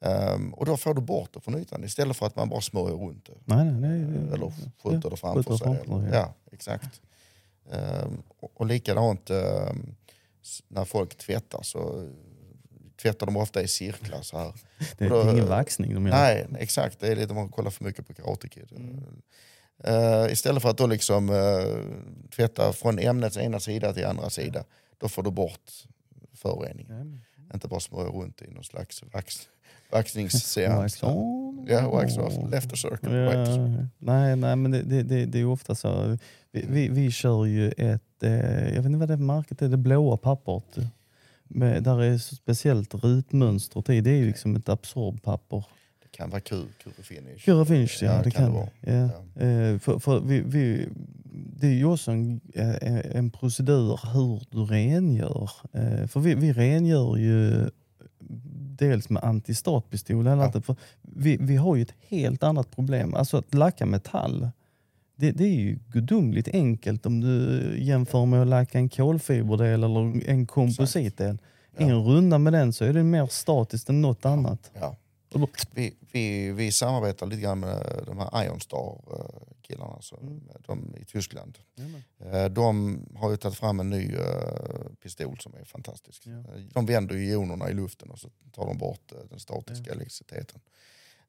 [0.00, 2.96] Ehm, och då får du bort det från ytan istället för att man bara smörjer
[2.96, 3.32] runt det.
[3.54, 4.34] Nej, nej, nej.
[4.34, 5.84] Eller skjuter det framför skjuter sig.
[5.84, 6.20] framför eller, ja.
[6.20, 6.34] ja.
[6.52, 7.00] exakt.
[7.70, 12.08] Ehm, och, och likadant s- när folk tvättar så
[13.02, 14.52] tvättar de ofta i cirklar så här.
[14.98, 16.14] Det är då- ingen vaxning de gör.
[16.14, 17.00] Nej, exakt.
[17.00, 18.72] Det är lite man kollar för mycket på Karate Kid.
[18.76, 19.04] Mm.
[19.84, 21.76] Eh, istället för att då liksom uh,
[22.36, 24.64] tvätta från ämnets ena sida till andra sida,
[24.98, 25.70] då får du bort
[26.34, 27.22] föroreningen.
[27.36, 29.48] Men- Inte bara smörja runt i någon slags vax,
[29.92, 30.98] vaxningsseans.
[31.02, 33.88] Ja, wax off, left a circle, Ja, right a circle.
[33.98, 36.18] nej, nej, men det, det, det, det är ju ofta så.
[36.52, 39.62] Vi, vi, vi kör ju ett, eh, jag vet inte vad det är för märket
[39.62, 40.64] är, det blåa pappret.
[41.48, 44.00] Med, där är så speciellt rutmönstret i.
[44.00, 45.64] Det är ju liksom ett absorbpapper.
[46.02, 47.44] Det kan vara kul, kul finish.
[47.44, 48.92] Cura Finish, ja, det kan det det.
[48.92, 49.10] Ja.
[49.46, 49.78] Ja.
[49.78, 50.88] För, för vi, vi,
[51.60, 55.50] det är ju också en, eh, en procedur hur du rengör.
[55.72, 57.70] Eh, För vi, vi rengör ju
[58.78, 60.26] dels med antistatpistol.
[60.26, 60.60] eller Ja.
[60.60, 63.14] För vi, vi har ju ett helt annat problem.
[63.14, 64.48] Alltså att lacka metall.
[65.20, 70.28] Det, det är ju gudomligt enkelt om du jämför med att lacka en kolfiberdel eller
[70.30, 71.38] en kompositdel.
[71.76, 71.84] Ja.
[71.86, 74.70] En runda med den så är det mer statiskt än något annat.
[74.74, 74.96] Ja.
[75.74, 80.40] Vi, vi, vi samarbetar lite grann med de här Ironstar-killarna alltså, Mm.
[80.66, 81.58] de i Tyskland.
[82.32, 84.22] Eh, De har ju tagit fram en ny eh,
[85.02, 86.22] pistol som är fantastisk.
[86.26, 86.32] Ja.
[86.32, 90.60] Eh, De vänder ju ionerna i luften och så tar de bort den statiska elektriciteten.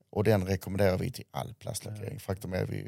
[0.09, 2.19] Och den rekommenderar vi till all plastlackering.
[2.19, 2.87] Faktum är vi,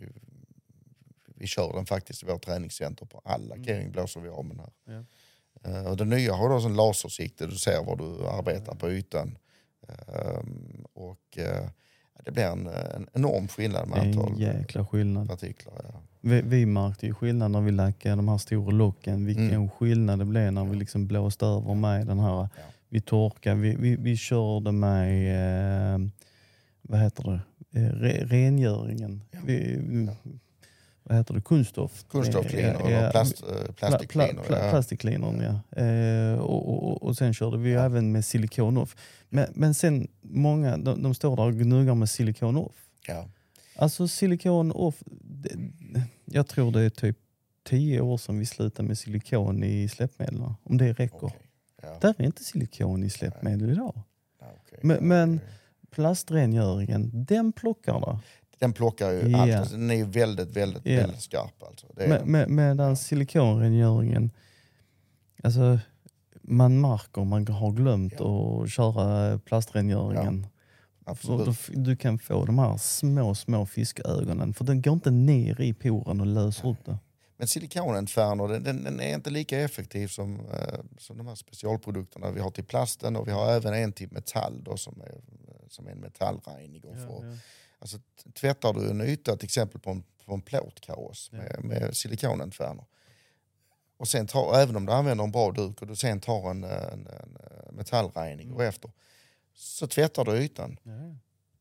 [1.42, 4.66] vi kör den faktiskt i vårt träningscenter på all lackering blåser vi av med den
[4.66, 5.04] här.
[5.64, 5.80] Ja.
[5.80, 9.38] Eh, Och det nya har då en lasersikte, du ser var du arbetar på ytan.
[9.88, 11.68] Ehm, och eh,
[12.26, 15.28] det blir en, en enorm skillnad med antal en jäkla skillnad.
[15.30, 15.74] partiklar.
[15.94, 16.00] Ja.
[16.22, 19.26] Vi, vi märkte ju skillnad när vi lackade de här stora locken.
[19.26, 19.70] Vilken Mm.
[19.70, 22.50] skillnad det blev när vi liksom blåste över med den här.
[22.90, 26.00] Vi torkade, vi, vi, vi körde med, eh,
[26.82, 29.24] vad heter det, eh, re, rengöringen.
[29.32, 29.40] Ja.
[29.46, 29.80] Vi,
[31.12, 32.06] Vad heter det, kunststoff.
[32.10, 34.44] Kunststoff cleaner eller plast, Pla, plastic pla, cleaner.
[34.44, 34.70] pla, ja.
[34.72, 35.82] plastic cleanern, ja.
[35.84, 38.96] Eh, och, och, och sen körde vi även med silikon off.
[39.30, 42.76] Men, men sen många, de, de står där och gnuggar med silikon off.
[43.08, 43.28] Ja.
[43.76, 45.52] Alltså silikon off, det,
[46.26, 47.18] jag tror det är typ
[47.70, 50.42] tio år sedan vi slutade med silikon i släppmedel.
[50.64, 51.26] Om det räcker.
[51.26, 51.40] okej.
[51.82, 51.98] Ja.
[52.02, 54.02] Där är inte silikon i släppmedel idag.
[54.40, 54.80] Ja, okej.
[54.82, 55.40] Men- men-
[56.16, 58.20] Plastrengöringen, den plockar det.
[58.62, 59.42] Den plockar ju Ja.
[59.42, 59.54] allt.
[59.54, 60.98] Alltså, den är ju väldigt, väldigt, Ja.
[60.98, 61.64] väldigt skarp.
[61.64, 61.88] Alltså.
[61.96, 64.32] Det Med, med, medan silikonrengöringen,
[65.44, 65.80] alltså
[66.42, 70.48] man märker om man har glömt att köra plastrengöringen.
[71.06, 71.70] För Absolut.
[71.74, 74.54] Du kan få de här små, små fiskögonen.
[74.54, 76.98] För den går inte ner i poren och löser upp det.
[77.38, 82.32] Men silikonentfärnor den, den, den är inte lika effektiv som, eh, som de här specialprodukterna
[82.32, 85.12] vi har till plasten och vi har även en till metall då, som, är,
[85.70, 86.94] som är en metallreiniger.
[87.08, 87.38] för,
[87.82, 88.00] Alltså,
[88.34, 91.38] tvättar du en yta till exempel på en, på en plåtkaross Ja.
[91.38, 91.96] med, med
[93.98, 96.64] och sen tar, även om du använder en bra duk och du sen tar en,
[96.64, 97.38] en, en
[97.76, 98.68] metallreiniger Mm.
[98.68, 98.92] efter
[99.54, 100.92] så tvättar du ytan Ja,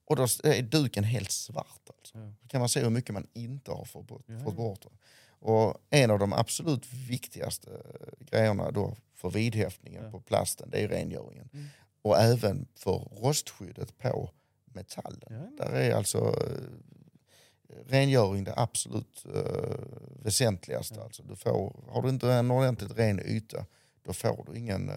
[0.04, 1.90] och då är duken helt svart.
[1.98, 2.18] Alltså.
[2.18, 2.32] Ja.
[2.42, 4.22] Då kan man se hur mycket man inte har fått bort.
[4.26, 4.62] Ja, Fått ja.
[4.62, 4.86] bort.
[5.42, 10.10] Och en av de absolut viktigaste eh, grejerna då för vidhäftningen Ja.
[10.10, 11.48] på plasten det är rengöringen.
[11.52, 11.66] Mm.
[12.02, 14.30] Och även för rostskyddet på
[14.74, 15.20] metallen.
[15.30, 15.64] Ja, ja.
[15.64, 19.74] Där är alltså eh, rengöring det absolut eh,
[20.22, 20.94] väsentligaste.
[20.98, 21.04] Ja.
[21.04, 23.66] Alltså du får, har du inte en ordentligt ren yta
[24.02, 24.96] då får du ingen, eh,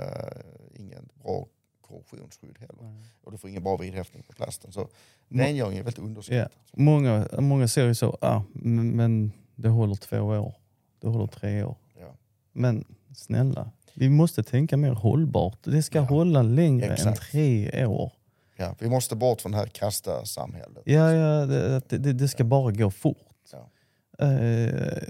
[0.76, 1.48] ingen bra
[1.82, 2.84] korrosionsskydd heller.
[2.84, 3.04] Nej.
[3.24, 4.72] Och du får ingen bra vidhäftning på plasten.
[4.72, 4.88] Så
[5.30, 6.52] rengöring är väldigt underskattat.
[6.74, 10.54] Många, många ser ju så, ah, men, det håller två år,
[11.00, 11.76] det håller tre år.
[12.00, 12.16] Ja.
[12.52, 15.60] Men snälla, vi måste tänka mer hållbart.
[15.64, 17.22] Det ska Ja, hålla längre än exakt.
[17.32, 18.12] tre år.
[18.56, 20.84] Ja, vi måste bort från det här kasta-samhället.
[20.86, 23.18] Ja, ja det, det, det ska bara gå fort.
[23.52, 23.70] Ja.
[24.26, 25.04] Eh,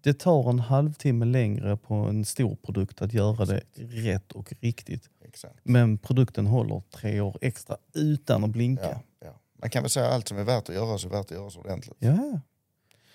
[0.00, 5.08] det tar en halvtimme längre på en stor produkt att göra det rätt och riktigt.
[5.24, 5.54] Exakt.
[5.62, 9.00] Men produkten håller tre år extra utan att blinka.
[9.20, 9.40] Ja.
[9.56, 11.30] Man kan väl säga att allt som är värt att göra så är värt att
[11.30, 11.96] göra så ordentligt.
[11.98, 12.40] Ja.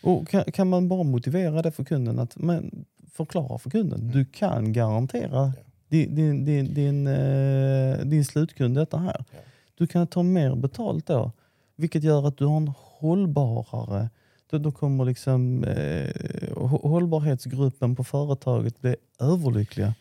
[0.02, 4.26] Och kan, kan man bara motivera det för kunden, att men, förklara för kunden, du
[4.26, 5.54] kan garantera
[5.90, 6.16] Mm.
[6.16, 9.26] Din, din, din, din, eh, din slutkund detta här.
[9.78, 9.84] Ja.
[9.84, 11.32] Du kan ta mer betalt då,
[11.76, 14.10] vilket gör att du har en hållbarare
[14.50, 16.10] då, då kommer liksom eh,
[16.56, 19.94] hå- hållbarhetsgruppen på företaget bli överlyckliga.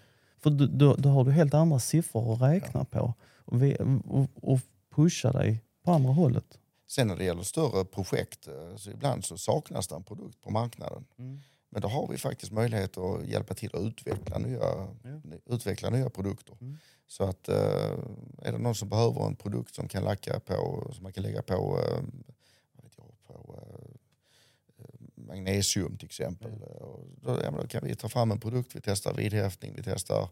[0.42, 4.26] För då, då, då har du helt andra siffror att räkna på och, vi, och,
[4.52, 4.60] och
[4.94, 6.58] pusha dig på andra hållet.
[6.88, 10.50] Sen när det gäller större projekt eh, så ibland så saknas det en produkt på
[10.50, 11.04] marknaden.
[11.70, 14.58] Men då har vi faktiskt möjlighet att hjälpa till att utveckla nya,
[15.02, 15.20] Ja.
[15.46, 16.56] utveckla nya produkter.
[16.60, 16.76] Mm.
[17.06, 17.98] Så att eh,
[18.42, 21.42] är det någon som behöver en produkt som kan lacka på, som man kan lägga
[21.42, 22.02] på, eh,
[22.72, 23.58] vad vet jag, på
[24.78, 26.62] eh, magnesium till exempel.
[26.62, 30.28] Och Då, ja, då kan vi ta fram en produkt, vi testar vidhäftning, vi testar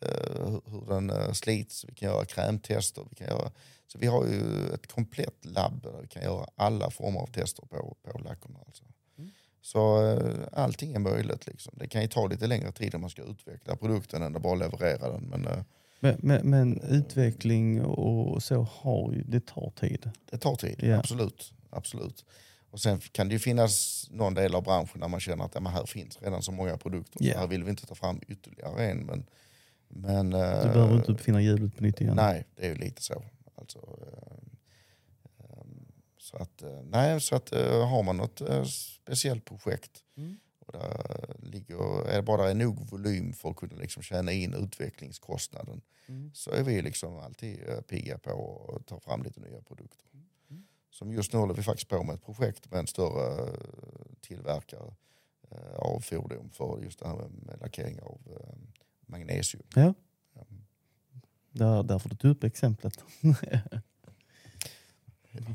[0.00, 3.06] eh, hur- den eh, slits, vi kan göra krämtester.
[3.10, 3.50] Vi kan göra,
[3.86, 7.66] så vi har ju ett komplett labb där vi kan göra alla former av tester
[7.66, 8.58] på, på lackerna.
[8.66, 8.84] Alltså.
[9.18, 9.30] Mm.
[9.60, 11.46] Så eh, allting är möjligt.
[11.46, 11.74] Liksom.
[11.76, 14.54] Det kan ju ta lite längre tid om man ska utveckla produkten än att bara
[14.54, 15.22] leverera den.
[15.22, 15.64] Men
[16.00, 20.10] Men, men, men utveckling och så har ju, det tar tid.
[20.30, 20.96] det tar tid, Ja.
[20.98, 21.52] absolut.
[21.70, 22.24] absolut.
[22.70, 25.60] Och sen kan det ju finnas någon del av branschen där man känner att ja,
[25.60, 27.24] men här finns redan så många produkter.
[27.24, 27.32] Ja.
[27.34, 28.98] Så här vill vi inte ta fram ytterligare en.
[28.98, 29.26] Men,
[29.88, 32.16] men, Du eh, behöver inte uppfinna hjulet på nytt igen.
[32.16, 33.22] Nej, det är ju lite så.
[33.54, 33.78] Alltså,
[35.38, 35.56] eh,
[36.18, 37.50] så att, nej, så att
[37.90, 38.42] har man något
[39.04, 40.36] speciellt projekt Mm.
[40.66, 45.80] Och där ligger, är det bara nog volym för att kunna liksom tjäna in utvecklingskostnaden
[46.08, 46.30] Mm.
[46.34, 50.06] så är vi liksom alltid eh, pigga på att ta fram lite nya produkter.
[50.50, 50.66] Mm.
[50.90, 53.54] Som just nu håller vi faktiskt på med ett projekt med en större eh,
[54.20, 54.94] tillverkare
[55.50, 58.20] eh, av fordon för just det här med, lackering av
[59.06, 59.62] magnesium.
[59.74, 59.94] Ja.
[60.34, 60.46] Ja.
[61.50, 62.98] Där, därför du tog upp exemplet.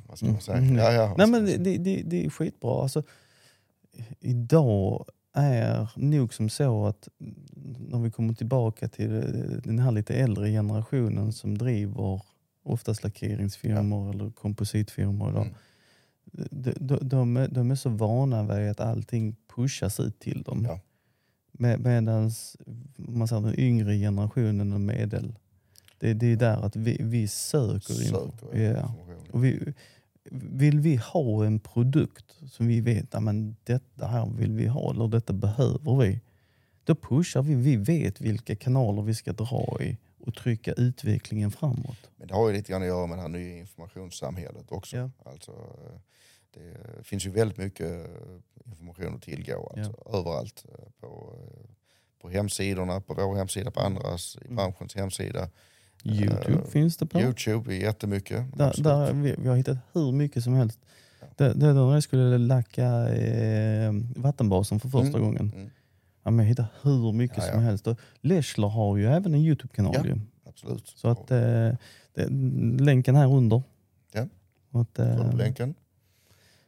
[0.08, 0.58] Vad ska man säga?
[0.58, 0.76] Mm.
[0.76, 2.82] Ja, ja, Nej men det, det, det är skitbra.
[2.82, 3.04] Alltså,
[4.20, 7.08] idag är nog som så att
[7.78, 9.10] när vi kommer tillbaka till
[9.64, 12.22] den här lite äldre generationen som driver
[12.64, 15.46] oftast lackeringsfirmor eller kompositfirmor idag.
[15.46, 15.56] Mm.
[16.52, 20.66] De, de, de, är, de är så vana vid att allting pushas ut till dem.
[20.70, 20.80] Ja.
[21.52, 22.32] Med, Medan
[22.96, 25.36] man säger, den yngre generationen och medel,
[25.98, 27.94] det, det är där att vi, vi söker.
[27.94, 28.70] Söker ja.
[28.70, 29.28] information.
[29.32, 29.74] Och vi,
[30.34, 33.24] vill vi ha en produkt som vi vet att
[33.64, 36.20] detta här vill vi ha eller detta behöver vi.
[36.84, 37.56] Då pushar vi.
[37.56, 42.10] Vi vet vilka kanaler vi ska dra i och trycka utvecklingen framåt.
[42.18, 44.98] Men det har ju lite grann att göra med det här nya informationssamhället också.
[44.98, 45.10] Ja.
[45.26, 45.52] Alltså,
[46.54, 48.08] det finns ju väldigt mycket
[48.66, 50.66] information att tillgå alltså, överallt.
[50.70, 51.70] eh, På, eh,
[52.22, 54.56] på hemsidorna, på vår hemsida, på andras, i Mm.
[54.56, 55.50] branschens hemsida.
[56.06, 57.20] Youtube Eh, finns det på.
[57.22, 58.58] Youtube är jättemycket.
[58.58, 60.80] Där, där vi, vi har hittat hur mycket som helst.
[61.36, 65.22] Det, det är när jag skulle lacka eh, vattenbasen för första Mm.
[65.22, 65.52] gången.
[65.56, 65.70] Mm.
[66.24, 67.52] Ja, men jag hittar hur mycket Ja, ja.
[67.54, 67.88] som helst.
[67.88, 69.96] Och Leschler har ju även en Youtube-kanal.
[70.10, 70.16] Ja.
[70.50, 70.88] Absolut.
[70.88, 71.38] Så att, eh,
[72.14, 72.28] det,
[72.80, 73.62] länken här under.
[74.14, 74.28] Ja.
[74.72, 75.74] Att, eh, länken.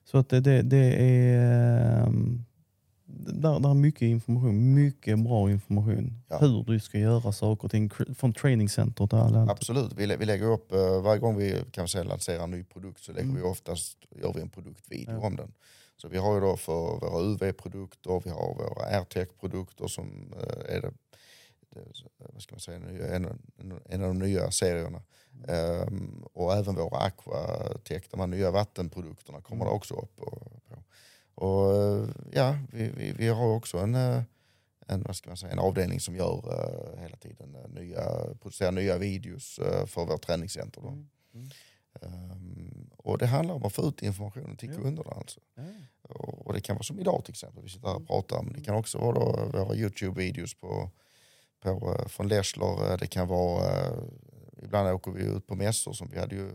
[0.06, 2.04] så att det, det, det är...
[2.06, 2.46] ehm,
[3.06, 6.14] Där, där är mycket information, mycket bra information.
[6.30, 6.38] Ja.
[6.38, 7.90] Hur du ska göra saker och ting.
[8.16, 9.52] Från trainingcentret och alla.
[9.52, 9.94] Absolut.
[9.94, 13.12] Vi, vi lägger upp, eh, varje gång vi kan säga, lanserar en ny produkt så
[13.12, 13.36] lägger Mm.
[13.36, 15.28] vi oftast gör vi en produktvideo Ja.
[15.28, 15.54] om den.
[15.98, 20.82] Så vi har ju då för våra UV-produkter, vi har våra AirTech-produkter som eh, är
[20.82, 20.92] det,
[22.34, 22.78] vad ska man säga,
[23.16, 23.26] en,
[23.90, 25.02] en, av de nya serierna.
[25.48, 30.20] Ehm, och även våra Aquatech, de här nya vattenprodukterna kommer det också upp.
[30.20, 30.76] Och, på.
[31.36, 34.22] Och eh, ja, vi, vi, vi har också en, eh,
[34.88, 38.04] en, vad ska man säga, en avdelning som gör eh, hela tiden nya,
[38.42, 40.82] producerar nya videos för vårt träningscenter.
[40.82, 41.08] Mm.
[41.34, 41.50] Mm.
[42.02, 45.12] Ehm, och det handlar om att få ut informationen till kunderna.
[45.12, 45.40] Alltså.
[46.02, 48.08] Och, och det kan vara som idag till exempel, vi sitter här och Mm.
[48.08, 48.44] pratar.
[48.44, 50.90] Men det kan också vara då våra Youtube-videos på,
[51.60, 52.98] på, från Leschler.
[52.98, 53.94] Det kan vara,
[54.64, 56.52] ibland åker vi ut på mässor som vi hade ju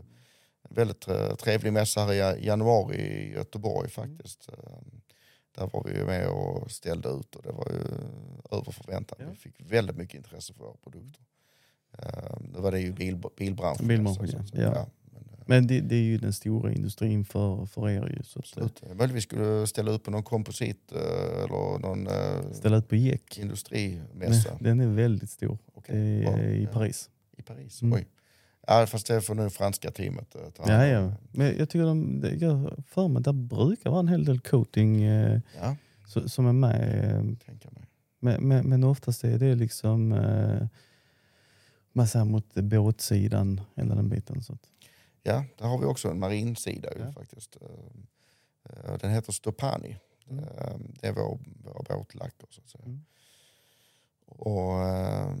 [0.69, 4.49] väldigt eh, trevlig mässa här i ja- januari i Göteborg faktiskt.
[4.49, 5.01] Ehm,
[5.55, 7.81] Där var vi med och ställde ut och det var ju
[8.57, 9.17] över förväntan.
[9.21, 9.25] Ja.
[9.31, 11.21] Vi fick väldigt mycket intresse för våra produkter.
[11.97, 13.87] Ehm, Nu var det ju bil, bilbranschen.
[13.87, 14.43] Bilbranschen, så- ja.
[14.45, 14.87] så- Ja.
[15.11, 18.15] men, eh, Men det, det är ju den stora industrin för, för er.
[18.17, 18.83] Ju, så eh, Absolut.
[18.95, 23.37] Möjligtvis skulle ställa upp på någon komposit eh, eller någon eh, ställa ut på Jek.
[23.39, 24.57] industrimässa.
[24.59, 25.57] Den är väldigt stor.
[25.85, 27.09] Är i Ja, Paris.
[27.37, 27.93] I Paris, Mm.
[27.93, 28.07] oj.
[28.71, 31.11] Ja, fast det får nu franska teamet eh, ta Ja, ja.
[31.31, 35.39] Men jag tycker de, jag för mig det brukar vara en hel del coating eh,
[35.61, 35.75] Ja,
[36.07, 37.05] så- som är med.
[37.15, 37.23] Eh,
[38.19, 40.67] men, men, men oftast är det liksom eh,
[41.93, 44.41] man säger mot båtsidan, hela den biten.
[44.43, 44.57] Så
[45.23, 47.11] Ja, där har vi också en marinsida ju Ja.
[47.11, 47.57] faktiskt.
[47.61, 49.97] Eh, Den heter Stopani.
[50.29, 50.43] Mm.
[50.43, 52.83] Eh, Det är vår, våra båtlacker så att säga.
[52.85, 53.05] Mm.
[54.25, 55.33] Och eh,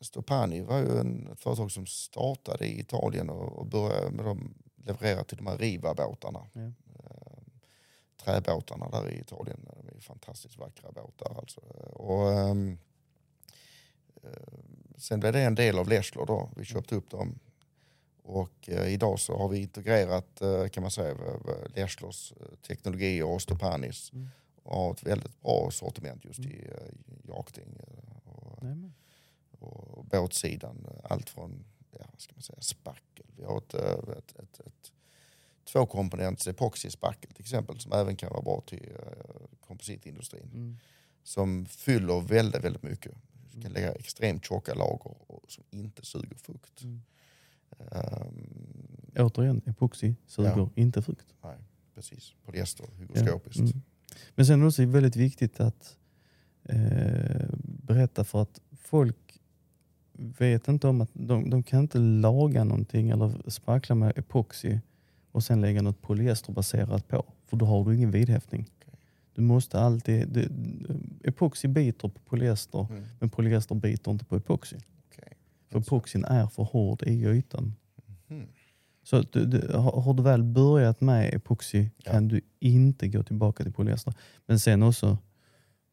[0.00, 4.54] Stopani var ju en, ett företag som startade i Italien och, och började med dem
[4.76, 6.46] leverera till de här Riva-båtarna.
[6.52, 6.60] Ja.
[6.60, 6.72] Eh,
[8.24, 9.60] Träbåtarna där i Italien.
[9.64, 11.60] De är fantastiskt vackra båtar alltså.
[11.92, 12.78] Och, ehm,
[14.22, 14.30] eh,
[14.96, 16.50] sen blev det en del av Leschler då.
[16.56, 17.38] Vi köpte upp dem.
[18.22, 21.16] Och eh, idag så har vi integrerat eh, kan man säga
[21.74, 24.12] Leschlers eh, teknologi och Stopanis.
[24.12, 24.28] Mm.
[24.62, 26.50] Och har ett väldigt bra sortiment just Mm.
[26.50, 28.90] i uh, jakting eh, och, nej.
[29.58, 30.86] Och båtsidan.
[31.04, 33.26] Allt från ja, vad ska man säga, spackel.
[33.36, 34.92] Vi har ett, eh, ett, ett, ett
[35.72, 40.50] tvåkomponents epoxyspackel till exempel som även kan vara bra till uh, kompositindustrin.
[40.54, 40.76] Mm.
[41.22, 43.12] Som fyller väldigt, väldigt mycket.
[43.52, 46.82] Du kan lägga extremt tjocka lager och, som inte suger fukt.
[46.82, 47.02] Mm.
[47.78, 50.70] Ehm, Återigen, epoxy suger Ja.
[50.74, 51.34] inte frukt.
[51.42, 51.56] nej,
[51.94, 52.34] precis.
[52.44, 52.94] Polyester, Ja.
[52.98, 53.60] hygroskopiskt.
[53.60, 53.82] Mm.
[54.34, 55.96] Men sen är det också väldigt viktigt att
[56.64, 59.37] eh, berätta för att folk
[60.18, 64.78] vet inte om att de, de kan inte laga någonting eller spackla med epoxy
[65.32, 67.24] och sen lägga något polyesterbaserat på.
[67.46, 68.66] För då har du ingen vidhäftning.
[68.80, 68.94] Okej.
[69.34, 70.28] Du måste alltid...
[70.28, 70.48] Du,
[71.24, 73.04] epoxy biter på polyester Mm.
[73.20, 74.76] men polyester biter inte på epoxy.
[75.08, 75.32] Okej.
[75.68, 77.74] För epoxyn är för hård i ytan.
[78.26, 78.46] Mhm.
[79.02, 82.12] Så du, du, har, har du väl börjat med epoxy Ja.
[82.12, 84.14] kan du inte gå tillbaka till polyester.
[84.46, 85.18] Men sen också,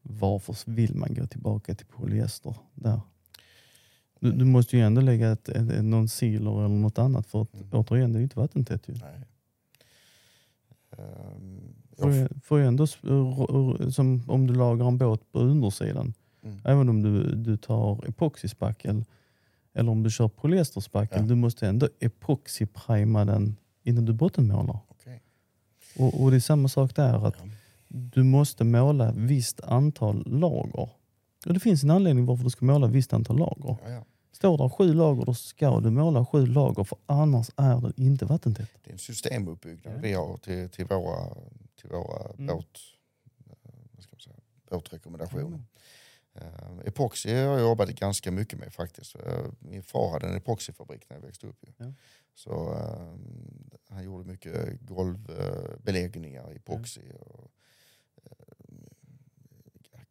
[0.02, 3.00] varför vill man gå tillbaka till polyester där?
[4.20, 7.54] Du, du måste ju ändå lägga ett, ett, någon sealer eller något annat för att
[7.54, 7.66] Mm.
[7.72, 8.92] återigen, det är inte vattentätt ju.
[8.92, 9.22] Nej.
[10.98, 11.60] Ehm,
[11.98, 12.86] Får jag ju, får ju ändå,
[13.92, 16.58] som om du lagar en båt på undersidan, Mm.
[16.64, 19.04] även om du, du tar epoxyspackel
[19.74, 21.26] eller om du kör polyesterspackel, Ja.
[21.26, 24.78] du måste ändå epoxyprima den innan du bottenmålar.
[24.88, 25.22] Okej.
[25.98, 27.50] Och, och det är samma sak där, att Ja.
[27.88, 30.88] du måste måla visst antal lager.
[31.46, 33.76] Och det finns en anledning varför du ska måla visst antal lager.
[33.84, 34.04] Ja, ja.
[34.32, 38.24] Står det sju lager, då ska du måla sju lager, för annars är det inte
[38.24, 38.70] vattentätt.
[38.84, 40.00] Det är en systemuppbyggnad Ja.
[40.02, 41.34] vi har till, till våra,
[41.80, 42.46] till våra Mm.
[42.46, 42.66] båt,
[43.46, 43.52] eh,
[43.92, 44.36] vad ska man säga,
[44.70, 45.46] båtrekommendationer.
[45.46, 45.62] Mm.
[46.42, 49.14] Uh, epoxy har jag jobbat ganska mycket med faktiskt.
[49.16, 51.64] Eh, min far hade en epoxyfabrik när jag växte upp.
[51.76, 51.92] Ja.
[52.34, 53.14] Så eh,
[53.88, 57.00] han gjorde mycket golvbeläggningar i epoxy.
[57.20, 57.50] Och,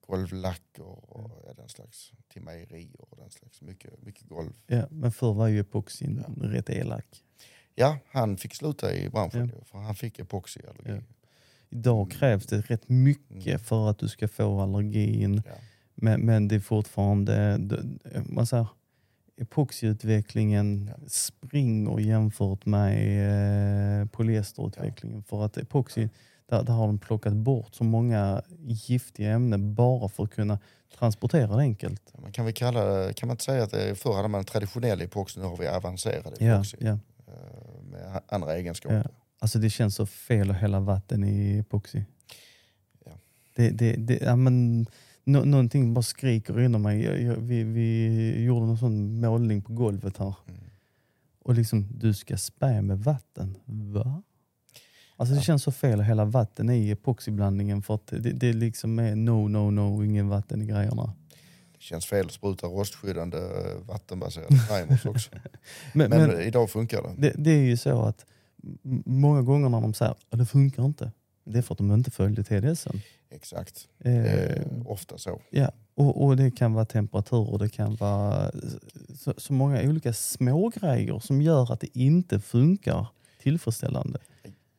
[0.08, 0.84] eh, golvlacker
[1.14, 3.62] och ja, den slags, till mejerier och den slags.
[3.62, 4.54] Mycket, mycket golv.
[4.68, 6.48] Ja, men förr var ju epoxin Ja.
[6.50, 7.06] rätt elak.
[7.76, 9.64] Ja, han fick sluta i branschen Ja.
[9.66, 10.92] för han fick epoxyallergi.
[10.92, 11.02] Ja.
[11.70, 13.60] Idag krävs det rätt mycket Mm.
[13.60, 15.42] för att du ska få allergin.
[15.46, 15.52] Ja.
[15.96, 17.84] Men, men det är fortfarande, det-
[18.30, 18.68] man säger,
[19.38, 21.08] epoxyutvecklingen Ja.
[21.08, 25.24] springer jämfört med eh, polyesterutvecklingen.
[25.24, 26.10] För att epoxy,
[26.50, 30.60] där, där har de plockat bort så många giftiga ämnen bara för att kunna
[30.98, 32.14] transportera det enkelt.
[32.22, 35.40] Man kan, väl kalla kan man inte säga att det, förr hade man traditionell epoxy,
[35.40, 37.00] nu har vi avancerad Ja, epoxy ja.
[37.28, 38.96] eh, med andra egenskaper.
[38.96, 39.04] Ja.
[39.40, 42.04] Alltså det känns så fel att hälla vatten i epoxy.
[43.06, 43.12] Ja.
[43.56, 44.86] Det, det, det, ja, men,
[45.24, 47.04] nå, någonting bara skriker inom mig.
[47.04, 50.36] Jag, jag, vi, vi gjorde en sån målning på golvet här.
[50.48, 50.60] Mm.
[51.44, 53.58] Och liksom, du ska spä med vatten.
[53.66, 54.24] Va?
[55.18, 59.00] Alltså det känns så fel att hälla vatten i epoxyblandningen för att det, det liksom
[59.00, 61.14] är no, no, no, ingen vatten i grejerna.
[61.72, 65.30] Det känns fel att spruta rostskyddande eh, vattenbaserade primers också.
[65.94, 67.14] Men, Men, men, idag funkar det.
[67.18, 68.26] det, det är ju så att
[69.06, 71.12] många gånger när de säger att det funkar inte,
[71.44, 73.02] det är för att de inte följde TDSen.
[73.30, 73.88] Exakt.
[74.00, 75.42] Eh, ofta så.
[75.50, 78.52] Ja, och, och det kan vara temperatur och det kan vara
[79.18, 83.08] så, så många olika små grejer som gör att det inte funkar
[83.42, 84.20] tillfredsställande.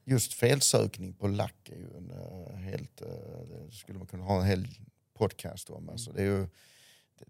[0.09, 3.09] Just felsökning på lack är ju en eh, helt, eh,
[3.49, 4.69] det skulle man kunna ha en hel
[5.15, 5.89] podcast om.
[5.89, 6.47] Alltså det är ju,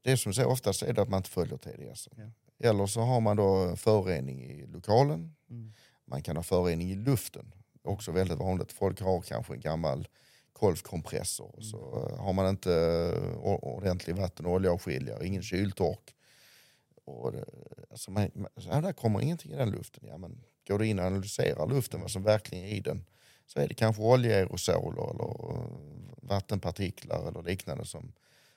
[0.02, 2.08] det är som så oftast är det att man inte följer TDS.
[2.16, 2.30] Ja.
[2.58, 5.34] Eller så har man då förorening i lokalen.
[6.04, 7.54] Man kan ha förorening i luften.
[7.82, 8.72] Också väldigt vanligt.
[8.72, 10.08] Folk har kanske en gammal
[10.52, 12.70] kolvkompressor och så eh, har man inte
[13.62, 16.14] ordentlig vatten och oljeavskiljare, ingen kyltork.
[17.04, 17.32] Och
[17.90, 20.04] alltså man, man, ja, där kommer ingenting i den luften.
[20.08, 23.04] Ja, men går du in och analyserar luften, vad som verkligen är i den,
[23.46, 25.68] så är det kanske oljeaerosoler eller eh,
[26.22, 28.12] vattenpartiklar eller liknande som,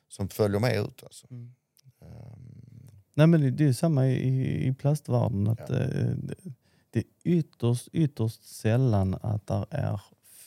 [0.07, 1.03] som följer med ut.
[1.03, 1.27] Alltså.
[1.31, 1.53] Mm.
[2.01, 5.47] Ehm, Nej, men det, är samma i, i plastvärlden.
[5.47, 5.75] Att, Ja.
[5.75, 6.35] eh, det,
[6.91, 10.01] det är ytterst, ytterst sällan att det är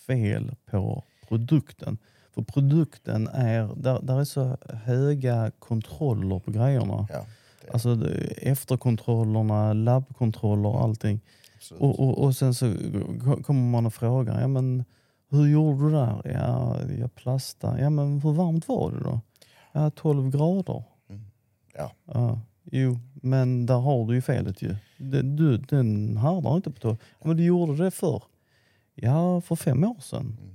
[0.07, 1.99] fel på produkten.
[2.31, 7.07] För produkten är, där, där är så höga kontroller på grejerna.
[7.11, 7.27] ja,
[7.65, 11.21] det Alltså efterkontrollerna, labbkontroller och allting.
[11.63, 11.83] Absolut.
[11.83, 12.75] Och, och, och sen så
[13.43, 14.85] kommer man och frågar, ja men
[15.31, 16.23] hur gjorde du där?
[16.25, 17.81] Ja, jag plastade.
[17.81, 19.21] Ja men hur varmt var det då?
[19.73, 20.85] Ja, 12 grader.
[21.09, 21.23] Mm.
[21.75, 21.93] Ja.
[22.05, 24.77] Ja, jo, men där har du ju felet ju.
[25.23, 26.97] Du, den härdar inte på 12.
[27.25, 28.23] Men du gjorde det för
[28.95, 30.39] Ja, för fem år sedan.
[30.41, 30.55] Mm.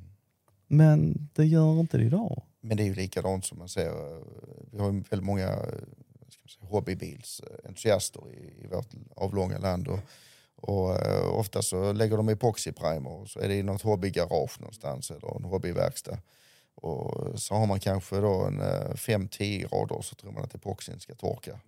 [0.67, 2.43] Men det gör inte det idag.
[2.61, 3.91] Men det är ju likadant som man ser,
[4.71, 9.87] vi har ju väldigt många vad ska man säga, hobbybilsentusiaster i, i vårt avlånga land.
[9.87, 9.99] Och,
[10.61, 15.11] och eh, ofta så lägger de epoxyprimer och så är det i något hobbygarage någonstans
[15.11, 16.17] eller en hobbyverkstad.
[16.75, 21.15] Och så har man kanske då en 5-10 grader så tror man att epoxin ska
[21.15, 21.59] torka.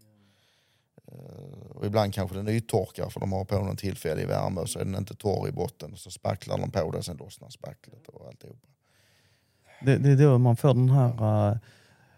[1.11, 4.79] Eh, Och ibland kanske den yttorkar för de har på någon tillfällig värme och så
[4.79, 5.97] är den inte torr i botten.
[5.97, 8.67] Så spacklar de på det och sen lossnar spacklet och alltihopa.
[9.85, 11.09] Det, det är då man får den här...
[11.51, 11.57] eh,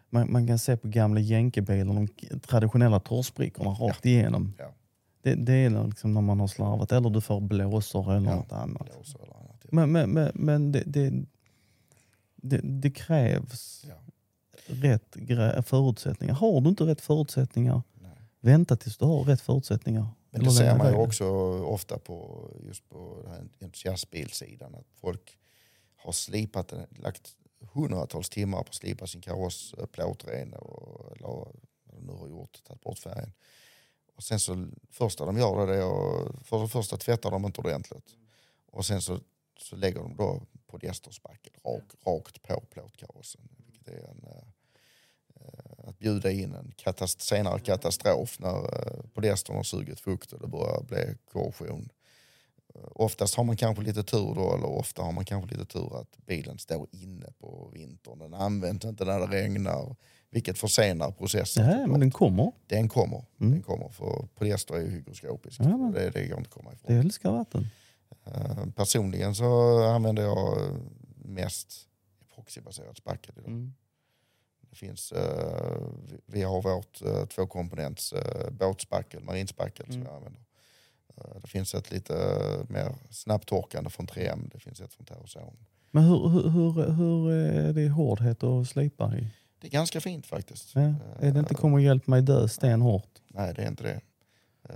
[0.09, 2.07] man, man kan se på gamla jänkebilar, de
[2.39, 4.53] traditionella torrsprickorna rakt igenom.
[4.59, 4.74] Ja.
[5.22, 8.51] Det, det är liksom när man har slarvat, eller du får blåsor eller Ja, något
[8.51, 8.86] annat.
[8.93, 9.65] Blåser eller annat.
[9.72, 11.26] Men, men, men, men det, det,
[12.36, 13.95] det, det krävs Ja.
[14.65, 15.15] rätt
[15.67, 16.34] förutsättningar.
[16.34, 18.11] Har du inte rätt förutsättningar, Nej.
[18.39, 20.07] vänta tills du har rätt förutsättningar.
[20.30, 21.26] Men Eller det ser man ju också
[21.63, 24.76] ofta på just på den här entusiastbilsidan.
[24.76, 25.38] Att folk
[25.97, 27.36] har slipat, lagt
[27.74, 31.28] hundratals timmar på att slipa sin kaross plåtren och eller
[31.86, 33.32] de nu har gjort, tagit bort färgen.
[34.22, 38.15] Och sen så första de gör det är för det första tvättar de inte ordentligt.
[38.72, 39.19] Och sen så,
[39.59, 43.41] så lägger de då polyesterspackel rak, rakt på plåtkarossen.
[43.65, 44.43] Vilket är en, eh,
[45.36, 50.39] eh, att bjuda in en katast senare katastrof när eh, polyestern har sugit fukt och
[50.39, 51.89] det börjar bli korrosion.
[52.76, 55.99] Eh, Oftast har man kanske lite tur då, eller ofta har man kanske lite tur
[56.01, 58.19] att bilen står inne på vintern.
[58.19, 59.95] Den används inte när det regnar,
[60.30, 61.65] vilket försenar processen.
[61.65, 61.89] Såklart.
[61.89, 62.51] men den kommer.
[62.67, 63.26] Den kommer.
[63.39, 63.51] Mm.
[63.51, 65.63] Den kommer för polyester är ju hygroskopiskt.
[65.63, 66.93] Ja, det, det går inte att komma ifrån.
[66.95, 67.67] Det älskar vatten.
[68.26, 70.76] Eh, personligen så använder jag eh,
[71.15, 71.74] mest
[72.22, 73.47] epoxybaserat spackel idag.
[73.49, 73.74] Mm.
[74.69, 75.82] Det finns, eh,
[76.26, 78.13] vi- har vårt uh, tvåkomponents
[78.51, 80.05] båtspackel, marinspackel som Mm.
[80.07, 80.41] jag använder.
[81.18, 85.57] Eh, det finns ett lite eh, mer snabbtorkande från 3M, det finns ett från Terroson.
[85.91, 89.28] Men hur, hur, hur, hur är det hårdhet att slipa i?
[89.62, 90.76] Det är ganska fint faktiskt.
[90.76, 90.93] Ja.
[91.20, 93.09] Är det inte Kom och hjälp mig dö stenhårt?
[93.28, 94.01] Nej, det är inte det.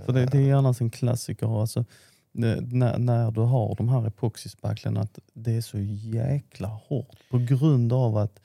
[0.04, 1.60] För det, det är annars en klassiker.
[1.60, 1.84] Alltså,
[2.32, 7.92] när, när du har de här epoxyspacklen att det är så jäkla hårt på grund
[7.92, 8.40] av att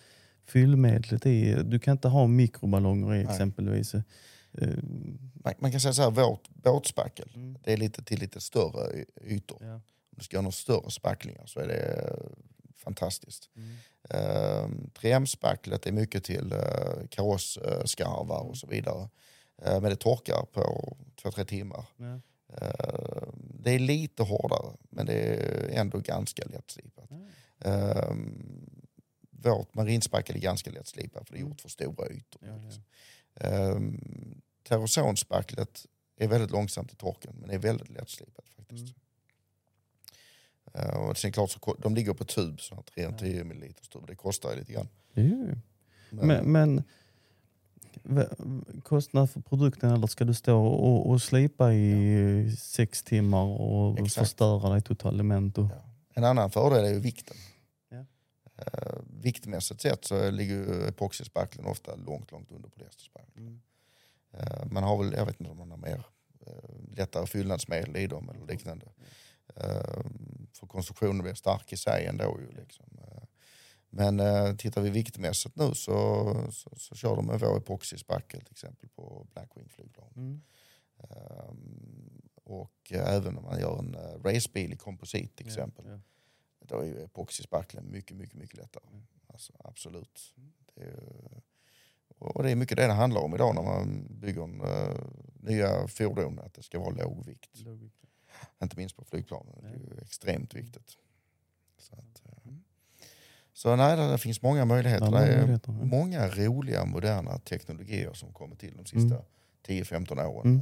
[0.45, 1.63] fyllmedlet är...
[1.63, 3.33] Du kan inte ha mikroballonger i Nej.
[3.33, 3.95] exempelvis.
[3.95, 4.01] Eh,
[5.43, 7.57] Man, man kan säga så här, vårt båtspackel, Mm.
[7.63, 9.57] det är lite till lite större ytor.
[9.61, 9.73] ja.
[9.73, 9.81] Om
[10.17, 12.29] du ska göra några större spacklingar så är det eh,
[12.77, 13.49] fantastiskt.
[13.55, 13.69] Mm.
[14.13, 19.09] Uh, 3M-spacklet är mycket till uh, karossskarvar och så vidare.
[19.61, 21.85] Eh, men det torkar på två, tre timmar.
[21.97, 22.19] Ja.
[22.57, 27.09] Eh, det är lite hårdare men det är ändå ganska lättslipat.
[27.59, 28.69] Ehm,
[29.31, 32.41] vårt marinspackel är ganska lätt slipat för det är gjort för stora ytor.
[32.45, 32.71] Ja, ja.
[33.35, 35.85] Ehm, Terrosonspacklet
[36.17, 38.95] är väldigt långsamt i torken men är väldigt lättslipat faktiskt.
[40.73, 40.89] Mm.
[40.89, 44.07] Eh, och sen klart så, de ligger på tub, så 310 ml tub.
[44.07, 44.87] Det kostar ju lite grann.
[45.13, 45.55] Jo.
[46.09, 46.83] Men, Men,
[48.83, 54.27] kostnad för produkten eller ska du stå och, och slipa i sex timmar och Exakt.
[54.27, 55.17] förstöra dig totalt?
[55.57, 55.69] Ja.
[56.13, 57.37] En annan fördel är ju vikten.
[58.61, 63.47] Eh, viktmässigt sett så ligger ju epoxispacklen ofta långt, långt under polyesterspackeln.
[63.47, 63.61] Mm.
[64.31, 66.05] Eh, man har väl, jag vet inte om man har mer
[66.47, 68.85] eh, lättare fyllnadsmedel i dem eller liknande.
[69.55, 70.03] Eh,
[70.53, 72.85] för konstruktionen blir stark i sig ändå ju liksom.
[72.97, 73.23] Eh,
[73.89, 78.51] Men eh, tittar vi viktmässigt nu så, så, så kör de med vår epoxispackel till
[78.51, 80.13] exempel på Blackwing flygplan.
[80.15, 80.41] Mm.
[80.97, 85.85] Ehm, och även om man gör en uh, racebil i komposit till exempel.
[85.85, 85.99] Ja, ja.
[86.67, 88.83] Då är ju epoxispackeln mycket, mycket, mycket lättare.
[88.91, 89.01] Mm.
[89.27, 90.33] Alltså, absolut.
[90.75, 91.41] Det är,
[92.17, 94.97] och det är mycket det det handlar om idag när man bygger en, eh,
[95.39, 97.49] nya fordon, att det ska vara låg vikt.
[97.59, 97.89] Låg-
[98.63, 100.97] Inte minst på flygplanen, det är ju extremt viktigt.
[101.77, 102.63] Så, att, Mm.
[103.53, 105.05] så nej, det, det finns många möjligheter.
[105.05, 105.85] Ja, det många är möjligheter, ja.
[105.85, 109.25] många roliga moderna teknologier som kommer till de sista Mm.
[109.63, 110.51] 10-15 åren.
[110.51, 110.61] Mm.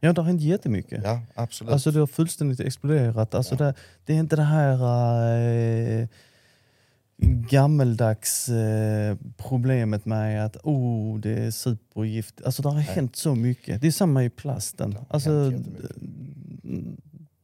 [0.00, 1.00] Ja, det har hänt jättemycket.
[1.04, 1.72] Ja, absolut.
[1.72, 3.34] Alltså det har fullständigt exploderat.
[3.34, 3.64] Alltså Ja.
[3.64, 3.74] det,
[4.04, 4.72] det är inte det här
[6.00, 6.08] eh,
[7.50, 12.42] gammeldags eh, problemet med att oh, det är supergift.
[12.44, 13.80] Alltså det har hänt så mycket.
[13.80, 14.98] Det är samma i plasten.
[15.08, 15.60] Alltså, d-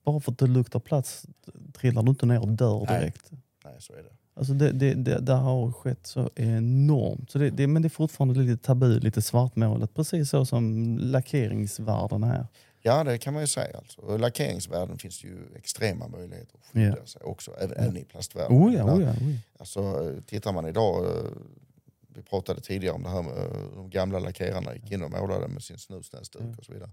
[0.04, 1.24] bara för att det luktar plast
[1.72, 2.98] trillar du inte ner och dör Nej.
[3.00, 3.30] direkt.
[3.64, 4.15] nej, så är det.
[4.38, 7.30] Alltså det, det, det, det har skett så enormt.
[7.30, 9.94] Så det, men det är fortfarande lite tabu, lite svartmålat.
[9.94, 12.46] Precis så som lackeringsvärden här.
[12.82, 13.76] Ja, det kan man ju säga.
[13.78, 14.00] Alltså.
[14.00, 17.06] Och lackeringsvärlden finns ju extrema möjligheter att skydda Ja.
[17.06, 18.58] sig också, även, även i plastvärlden.
[18.58, 19.38] Oh ja, oh ja, oh ja.
[19.58, 21.24] Alltså, tittar man idag, eh,
[22.14, 25.48] vi pratade tidigare om det här med eh, de gamla lackerarna gick in och målade
[25.48, 26.90] med sin snusnäsduk och så vidare.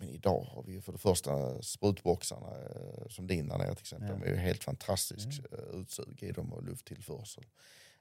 [0.00, 4.08] Men idag har vi för det första sprutboxarna eh, som din där nere till exempel.
[4.08, 4.14] Ja.
[4.14, 7.44] De är ju helt fantastisk eh, utsug i dem och lufttillförsel.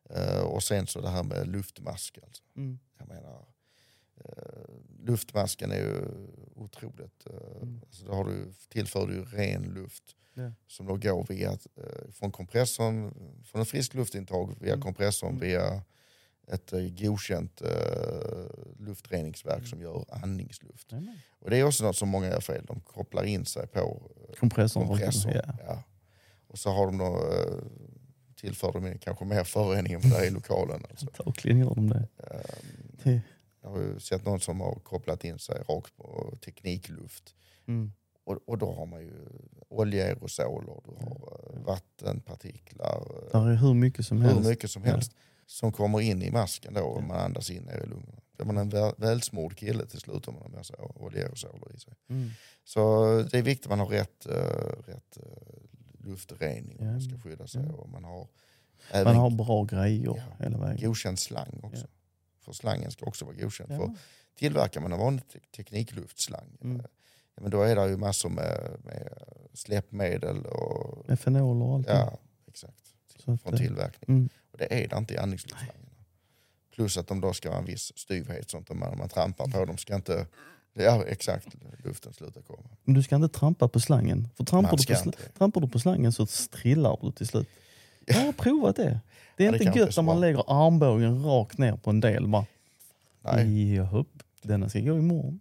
[0.09, 2.17] Eh, Och sen så det här med luftmask.
[2.23, 2.43] Alltså.
[2.55, 2.79] Mm.
[2.97, 3.45] Jag menar,
[4.99, 6.01] luftmasken är ju
[6.55, 7.25] otroligt...
[7.25, 7.81] Eh, Mm.
[7.87, 10.51] alltså då har du, tillför du ren luft Ja.
[10.67, 11.57] som då går via,
[12.11, 13.13] från kompressorn,
[13.45, 14.81] från en frisk luftintag via Mm.
[14.83, 15.41] kompressorn Mm.
[15.41, 15.81] via
[16.49, 17.69] ett eh, godkänt eh,
[18.79, 19.67] luftreningsverk Mm.
[19.69, 20.91] som gör andningsluft.
[20.91, 21.17] Jajamän.
[21.39, 23.79] Och det är också något som många gör fel, de kopplar in sig på
[24.29, 24.87] eh, Kompressorn.
[24.87, 25.31] kompressorn.
[25.35, 25.53] Ja.
[25.67, 25.83] Ja.
[26.47, 27.63] Och så har de då, eh,
[28.35, 30.83] tillför de kanske mer förorening än vad det är i lokalen.
[30.89, 31.05] Alltså.
[31.25, 32.07] Antagligen gör de det.
[33.03, 33.21] Det-
[33.61, 37.35] jag har ju sett någon som har kopplat in sig rakt på teknikluft.
[37.67, 37.91] Mm.
[38.23, 39.13] Och, och då har man ju
[39.69, 44.49] oljeaerosoler, du har eh, vattenpartiklar, Där är hur mycket som hur helst.
[44.49, 44.91] mycket som Ja.
[45.49, 47.07] Som kommer in i masken då och Ja.
[47.07, 48.21] man andas in ner i lungorna.
[48.35, 51.79] Blir man en väl, välsmord kille till slut om man har med sig oljeaerosoler i
[51.79, 51.93] sig.
[52.09, 52.29] Mm.
[52.63, 56.91] Så det är viktigt att man har rätt, eh, rätt eh, luftrening om Ja.
[56.91, 57.63] man ska skydda sig.
[57.65, 57.73] Ja.
[57.73, 58.27] Och man har Man
[59.01, 60.45] även har bra grejer Ja.
[60.45, 60.87] hela vägen.
[60.87, 61.87] godkänd slang också.
[62.41, 63.71] För slangen ska också vara godkänd.
[63.71, 63.77] Ja.
[63.77, 63.93] För
[64.35, 66.79] tillverkar man en vanlig te- teknikluftsslang, Mm.
[66.79, 66.85] eh,
[67.35, 69.13] ja, men då är det ju massor med, med
[69.53, 71.87] släppmedel och Med fenol och allt.
[71.87, 74.17] ja, exakt, Så att, från eh, tillverkning.
[74.17, 74.29] Mm.
[74.61, 75.75] Och det är det inte i andningsluftslangarna.
[76.75, 79.65] Plus att de då ska ha en viss styvhet, sånt att man, man trampar på
[79.65, 80.27] dem ska inte,
[80.73, 81.47] ja exakt,
[81.83, 82.69] luften slutar komma.
[82.83, 84.27] Men du ska inte trampa på slangen.
[84.35, 85.29] För trampar, du på, sl- inte.
[85.37, 87.47] trampar du på slangen så strillar du till slut.
[88.05, 88.99] Jag har provat det.
[89.37, 91.99] Det är Ja, det inte är gött när man lägger armbågen rakt ner på en
[91.99, 92.27] del.
[92.27, 92.45] Bara,
[93.21, 95.39] Nej, Jahopp, denna ska gå imorgon.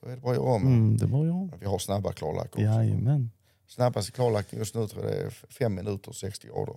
[0.00, 0.62] då är det bara att göra om.
[0.66, 1.46] Mm, det var jag.
[1.50, 2.60] Men Vi har snabba klarlack också.
[2.60, 3.30] Jajamän.
[3.68, 6.76] Snabbaste klarlacken just nu tror jag det är 5 minuter 60 grader.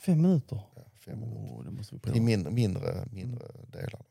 [0.00, 0.62] Fem minuter.
[0.76, 1.54] Ja, fem minuter.
[1.54, 4.02] Oh, det måste vi I mindre, mindre, mindre delar.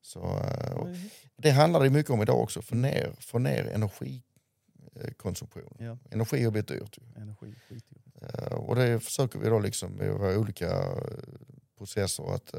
[0.00, 0.86] Så, eh,
[1.36, 5.76] det handlar det mycket om idag också, få ner, få ner energikonsumtionen.
[5.78, 6.98] Ja, Energi har blivit dyrt.
[7.16, 7.54] Energi.
[8.22, 10.96] Eh, Och det försöker vi då liksom med våra olika eh,
[11.78, 12.54] processer att,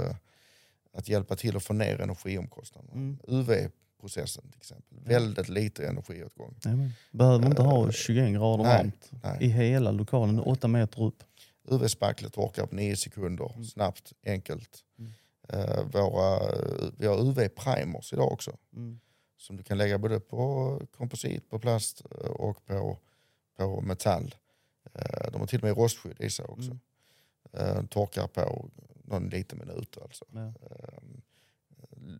[0.93, 2.93] att hjälpa till att få ner energiomkostnaderna.
[2.93, 3.17] Mm.
[3.27, 6.55] UV-processen till exempel, väldigt lite energiåtgång.
[6.65, 6.91] Jajamän.
[7.11, 11.23] Behöver inte ha Eh, 21 grader varmt i hela lokalen, åtta meter upp.
[11.63, 13.63] UV-spacklet torkar på 9 sekunder, Mm.
[13.65, 14.83] snabbt, enkelt.
[14.99, 15.11] Mm.
[15.49, 16.39] Eh, våra,
[16.97, 18.57] vi har UV-primers idag också.
[18.75, 18.99] Mm.
[19.37, 22.97] som du kan lägga både på komposit, på plast eh, och på,
[23.57, 24.35] på metall.
[24.93, 26.77] Eh, De har till och med rostskydd i sig också.
[27.53, 27.77] Mm.
[27.77, 28.69] Eh, Torkar på
[29.03, 30.25] någon liten minut alltså.
[30.33, 30.45] Ja.
[30.47, 30.99] Eh,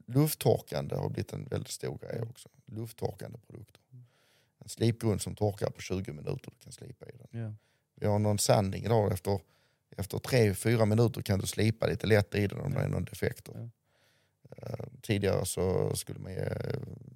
[0.05, 2.29] Lufttorkande har blivit en väldigt stor grej Mm.
[2.29, 2.49] också.
[2.65, 3.81] Lufttorkande produkter.
[4.59, 7.41] En slipgrund som torkar på 20 minuter, du kan slipa i den.
[7.41, 7.53] Ja.
[7.95, 9.39] Vi har någon sanding idag efter,
[9.97, 13.05] efter tre, fyra minuter kan du slipa lite lätt i den om det är någon
[13.05, 13.53] defekter.
[13.55, 13.69] Ja.
[14.57, 16.47] Eh, tidigare så skulle man ge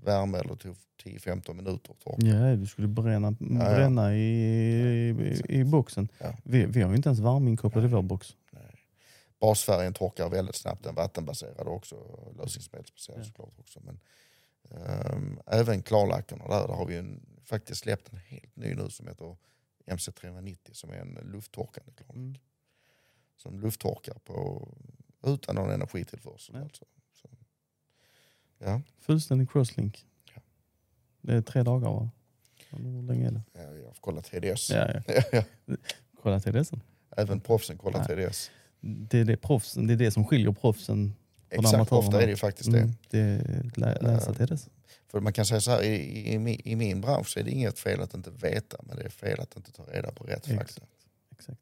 [0.04, 2.28] värme eller tog 10-15 minuter att torka.
[2.28, 3.46] Ja, du skulle bränna, ja.
[3.48, 6.10] bränna i, i, i boxen.
[6.20, 6.34] Ja.
[6.44, 8.36] Vi, vi har ju inte ens värmeinkopplad i vår box.
[9.40, 11.96] Basfärgen torkar väldigt snabbt, den vattenbaserade också,
[12.38, 13.24] lösningsmedelsbaserad Ja.
[13.24, 13.80] såklart också.
[13.84, 14.00] Men,
[14.72, 18.90] ehm, även klarlackarna där, där har vi ju en, faktiskt släppt en helt ny nu
[18.90, 19.36] som heter
[19.88, 22.16] MC390 som är en lufttorkande klarlack.
[22.16, 22.36] Mm.
[23.38, 24.68] Som lufttorkar på,
[25.24, 26.56] utan någon energitillförsel.
[26.56, 26.62] Ja.
[26.62, 26.86] Alltså.
[27.14, 27.28] Så,
[28.58, 30.06] ja, Fullständig crosslink.
[30.34, 30.42] Ja.
[31.22, 32.10] Det är tre dagar va?
[32.70, 33.42] Hur länge är det?
[33.54, 34.70] ja, jag har kollat TDS.
[34.70, 35.44] Ja, ja.
[36.22, 36.82] Kolla till det sen.
[37.18, 38.28] Även proffsen kollar Nej.
[38.28, 38.52] TDS.
[38.80, 41.16] Det är det, proffsen, det är det som skiljer proffsen.
[41.50, 42.80] Exakt, ofta är det faktiskt det.
[42.80, 44.70] Mm, det är lä, läsa det.
[45.08, 48.02] För man kan säga så här, i, i, i min- bransch är det inget fel
[48.02, 50.72] att inte veta, men det är fel att inte ta reda på rätt Exakt.
[50.72, 50.88] fakta.
[51.32, 51.60] Exakt.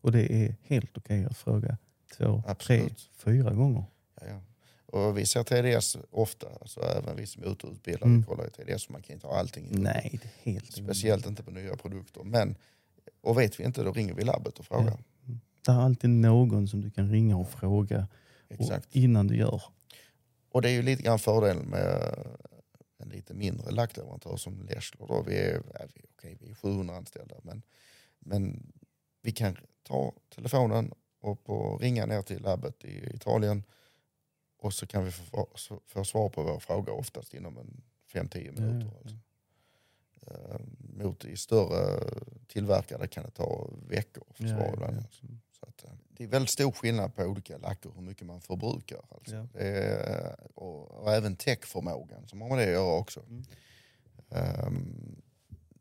[0.00, 1.76] Och det är helt okej att fråga
[2.16, 3.10] två, tre, Absolut.
[3.16, 3.84] fyra gånger.
[4.20, 4.40] Ja, ja.
[4.98, 8.24] Och vi ser TDS ofta, alltså även vi som är ute och utbildar, Mm.
[8.24, 9.64] kollar ju TDS, man kan inte ha allting.
[9.70, 12.22] i Nej, det är helt Speciellt inte på nya produkter.
[12.24, 12.56] Men,
[13.20, 14.98] och vet vi inte, då ringer vi labbet och frågar.
[15.24, 15.34] Ja.
[15.64, 18.06] Det är alltid någon som du kan ringa och fråga
[18.48, 18.88] och Exakt.
[18.96, 19.62] innan du gör.
[20.52, 22.14] Och det är ju lite grann fördelen med
[22.98, 25.06] en lite mindre lackleverantör som Leschler.
[25.06, 25.22] Då.
[25.22, 25.86] Vi, är, ja,
[26.22, 27.62] vi, är 700 anställda men,
[28.18, 28.72] men
[29.22, 33.62] vi kan ta telefonen och på, ringa ner till labbet i Italien
[34.56, 35.48] och så kan vi få,
[35.86, 37.82] få svar på vår fråga oftast inom en
[38.12, 38.86] 5-10 minuter.
[38.86, 38.98] Ja, ja.
[39.02, 39.16] Alltså.
[40.26, 42.10] Eh, Mot i större
[42.46, 44.96] tillverkare kan det ta veckor Ja, svar ja, ibland.
[44.96, 45.00] ja.
[45.00, 45.26] Alltså.
[45.60, 49.00] Så att, eh, det är väldigt stor skillnad på olika lacker hur mycket man förbrukar.
[49.10, 49.34] Alltså.
[49.54, 49.60] Ja.
[49.60, 53.20] Är, och, och även täckförmågan som har med det att göra också.
[53.28, 53.44] Mm.
[54.30, 55.22] Ehm,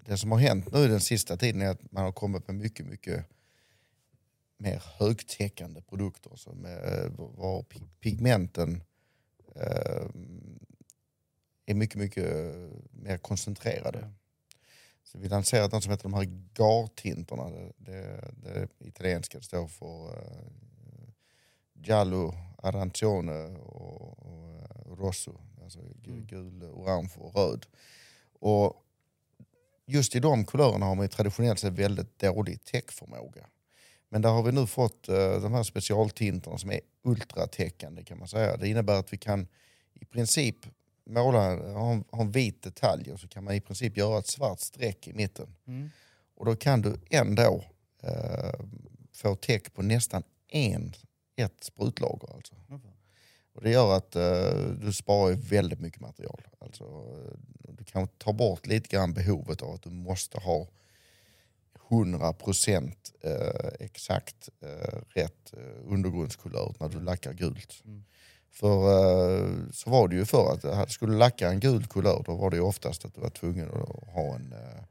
[0.06, 2.86] det som har hänt nu den sista tiden är att man har kommit med mycket,
[2.86, 3.26] mycket
[4.58, 6.32] mer högtäckande produkter.
[6.36, 8.84] Så med, var pi- pigmenten
[9.56, 10.60] ehm,
[11.66, 12.54] är mycket, mycket
[12.92, 14.00] mer koncentrerade.
[14.02, 14.08] Ja.
[15.12, 17.50] Så vi lanserat något som heter de här gartinterna.
[17.50, 21.10] Det, det, det italienska det står för uh,
[21.74, 22.34] giallo,
[22.64, 25.40] arancione och, och eh, rosso.
[25.64, 26.26] Alltså Mm.
[26.26, 27.66] gul, orange och röd.
[28.40, 28.84] Och
[29.86, 33.48] just i de kulörerna har man ju traditionellt sett väldigt dålig täckförmåga.
[34.10, 38.28] Men där har vi nu fått eh, de här specialtinterna som är ultratäckande kan man
[38.28, 38.58] säga.
[38.58, 39.48] Det innebär att vi kan
[39.94, 40.56] i princip
[41.10, 44.28] måla, ha en, ha en vit detalj och så kan man i princip göra ett
[44.28, 45.56] svart streck i mitten.
[45.68, 45.90] Mm.
[46.36, 47.64] Och då kan du ändå
[48.04, 48.60] eh,
[49.14, 50.94] få täck på nästan en,
[51.36, 52.36] ett sprutlager.
[52.36, 52.56] Alltså.
[53.54, 56.42] Och det gör att eh, du sparar väldigt mycket material.
[56.60, 56.86] Alltså,
[57.70, 60.68] du kan ta bort lite grann behovet av att du måste ha
[61.90, 67.82] 100% eh, exakt eh, rätt eh, undergrundskulör när du lackar gult.
[67.86, 68.04] Mm.
[68.60, 72.24] För eh, så var det ju förr att eh, skulle du lacka en gul kulör
[72.26, 74.84] då var det ju oftast att du var tvungen att ha en, eh,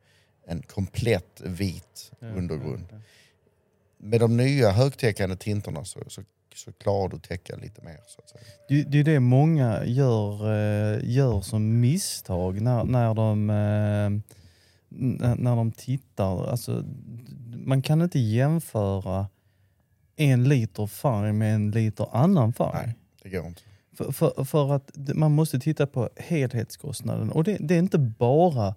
[0.46, 2.86] en komplett vit undergrund.
[2.90, 3.02] ja, ja.
[3.98, 6.22] Med de nya högtäckande tinterna så, så,
[6.54, 8.00] så klarar du att täcka lite mer.
[8.06, 8.42] Så att säga.
[8.68, 10.46] Det, det är det många gör,
[11.00, 13.46] gör som misstag när, när, de,
[15.38, 16.46] när de tittar.
[16.50, 16.84] Alltså,
[17.64, 19.28] man kan inte jämföra
[20.16, 22.86] en liter färg med en liter annan färg.
[22.86, 22.94] Nej.
[23.26, 23.62] Det går inte.
[23.92, 27.30] För, för, för att man måste titta på helhetskostnaden.
[27.30, 28.74] Och det, det är inte bara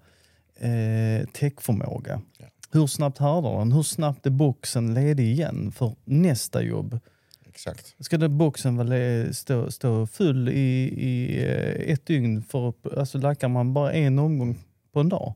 [0.55, 2.21] eh, täckförmåga.
[2.37, 2.45] Ja.
[2.71, 3.71] Hur snabbt härdar den?
[3.71, 6.99] Hur snabbt är boxen ledig igen för nästa jobb?
[7.45, 7.95] Exakt.
[7.99, 12.43] Ska den boxen le- stå, stå full i, i eh, ett dygn?
[12.43, 14.57] För, alltså lackar man bara en omgång
[14.93, 15.33] på en dag?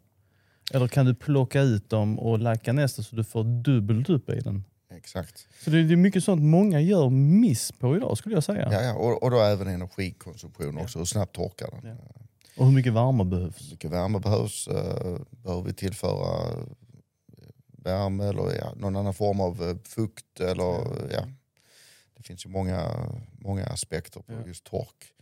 [0.74, 4.40] Eller kan du plocka ut dem och lacka nästa så du får dubbelt upp i
[4.40, 4.64] den?
[4.98, 5.48] Exakt.
[5.64, 8.70] Så det, det är mycket sånt många gör miss på idag skulle jag säga.
[8.72, 8.94] Ja, ja.
[8.94, 11.00] Och, och då även energikonsumtion också.
[11.00, 11.90] Hur snabbt torkar den?
[11.90, 11.96] Ja.
[12.58, 13.62] Och hur mycket värme behövs?
[13.66, 14.68] Hur mycket värme behövs?
[14.68, 14.76] Uh,
[15.32, 16.64] behöver vi tillföra eh,
[17.84, 20.40] värme eller ja, någon annan form av eh, fukt?
[20.40, 20.74] Eller,
[21.12, 21.26] ja.
[22.18, 22.92] Det finns ju många,
[23.40, 24.48] många aspekter på Ja.
[24.48, 25.14] just tork.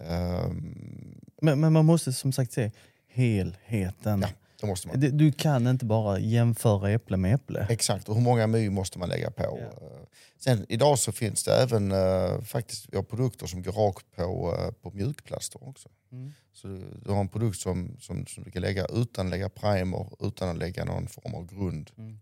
[0.00, 2.70] Ehm, Men, men man måste som sagt se
[3.06, 4.20] helheten.
[4.20, 4.28] Ja.
[4.62, 5.00] Det måste man.
[5.00, 7.66] Du kan inte bara jämföra äpple med äpple.
[7.70, 9.42] Exakt, och hur många my måste man lägga på?
[9.60, 9.86] Ja.
[9.86, 10.02] Eh,
[10.38, 14.56] Sen, idag så finns det även eh, faktiskt, vi har produkter som går rakt på,
[14.58, 15.88] eh, på mjukplaster också.
[16.12, 16.32] Mm.
[16.52, 19.48] Så du, du har en produkt som, som, som du kan lägga utan att lägga
[19.48, 21.90] primer, utan att lägga någon form av grund.
[21.98, 22.18] Mm.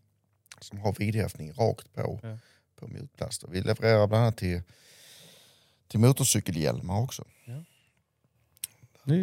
[0.60, 2.38] Som har vidhäftning rakt på, Ja.
[2.76, 3.48] på mjukplaster.
[3.48, 4.62] Vi levererar bland annat till,
[5.88, 7.24] till motorcykelhjälmar också.
[9.04, 9.18] Det är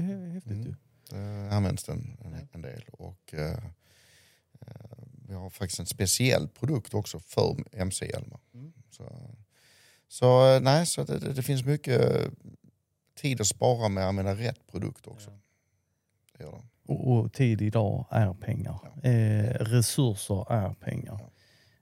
[0.00, 0.66] hä- häftigt Mm.
[0.66, 0.74] ju.
[1.12, 2.84] Eh, används den en, en del.
[2.92, 3.58] Och, eh,
[4.60, 4.98] eh,
[5.28, 8.40] vi har faktiskt en speciell produkt också för mc-hjälmar.
[8.54, 8.72] Mm.
[8.90, 9.12] Så,
[10.08, 12.30] så eh, nej, så det, det, det finns mycket
[13.14, 15.30] tid att spara med att använda rätt produkt också.
[16.38, 16.92] Det gör det.
[16.92, 18.80] Och, och tid idag är pengar.
[19.02, 21.20] Eh, resurser är pengar.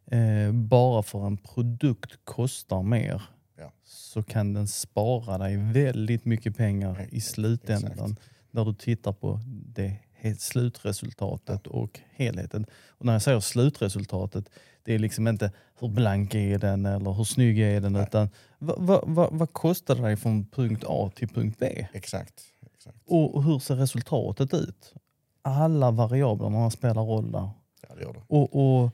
[0.06, 3.22] Eh, bara för en produkt kostar mer
[3.56, 3.72] Ja.
[3.84, 8.16] så kan den spara dig väldigt mycket pengar i slutändan.
[8.50, 9.98] När du tittar på det
[10.38, 12.66] slutresultatet och helheten.
[12.88, 14.50] Och när jag säger slutresultatet,
[14.82, 18.28] det är liksom inte hur blank är den eller hur snygg är den, utan
[18.58, 21.86] vad, vad, vad, vad kostar det dig från punkt A till punkt B?
[21.92, 22.42] Exakt.
[22.74, 22.96] exakt.
[23.06, 24.94] Och och hur ser resultatet ut?
[25.42, 27.50] Alla variablerna spelar roll där.
[27.88, 28.22] Ja, det gör det.
[28.26, 28.90] Och, och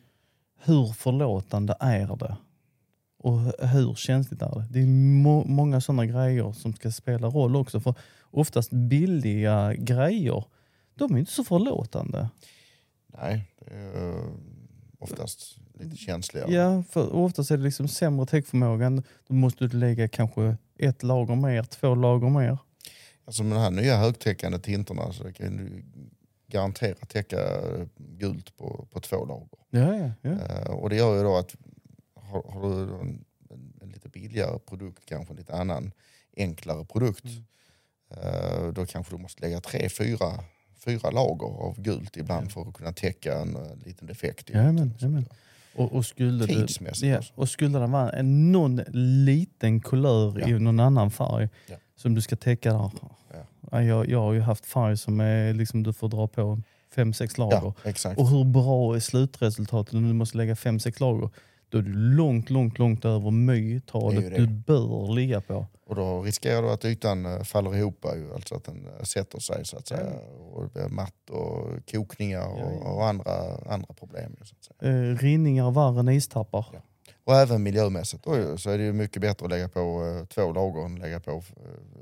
[0.64, 2.36] hur förlåtande är det?
[3.18, 4.66] Och hur känsligt är det?
[4.70, 7.80] Det är må många sådana grejer som ska spela roll också.
[7.80, 7.94] För
[8.36, 10.44] oftast billiga grejer,
[10.94, 12.28] de är inte så förlåtande.
[13.06, 14.30] Nej, det är eh,
[14.98, 16.52] oftast lite känsligare.
[16.52, 19.02] Ja, för oftast är det liksom sämre täckförmågan.
[19.28, 22.58] Då måste du lägga kanske ett lager mer, två lager mer.
[23.24, 25.84] Alltså med de här nya högtäckande tinterna så kan du
[26.46, 27.38] garanterat täcka
[27.96, 29.58] gult på, på två lager.
[29.70, 30.30] Ja, ja, ja.
[30.30, 31.54] Eh, och det gör ju då att
[32.14, 33.24] har, har du en,
[33.82, 35.92] en lite billigare produkt, kanske en lite annan
[36.36, 37.44] enklare produkt, Mm.
[38.22, 40.26] Eh, då kanske du måste lägga tre, fyra,
[40.84, 44.50] fyra lager av gult ibland för att kunna täcka en, eh, liten defekt.
[44.50, 45.26] Jajamän, jajamän.
[45.74, 47.32] Och, och, skulle Tidsmässigt ja, också.
[47.36, 48.80] och skulle det vara en, någon
[49.24, 50.48] liten kulör Ja.
[50.48, 51.76] i någon annan färg Ja.
[51.96, 52.90] som du ska täcka där.
[53.70, 56.60] Ja, jag, jag har ju haft färg som är liksom du får dra på
[56.94, 57.72] fem, sex lager.
[57.84, 58.14] Ja.
[58.16, 61.30] Och hur bra är slutresultatet om du måste lägga fem, sex lager?
[61.68, 65.66] Då är du långt, långt, långt över mytalet du bör ligga på.
[65.86, 68.04] Och då riskerar du att ytan eh, faller ihop,
[68.34, 70.12] alltså att den eh, sätter sig så att säga.
[70.52, 73.32] Och det blir matt och kokningar och, och andra,
[73.68, 74.36] andra problem.
[74.42, 75.10] Så att säga.
[75.10, 76.66] Eh, rinningar värre än istappar.
[76.72, 76.78] Ja.
[77.24, 79.80] Och även miljömässigt då, så är det ju mycket bättre att lägga på
[80.20, 81.42] eh, två lager än lägga på eh,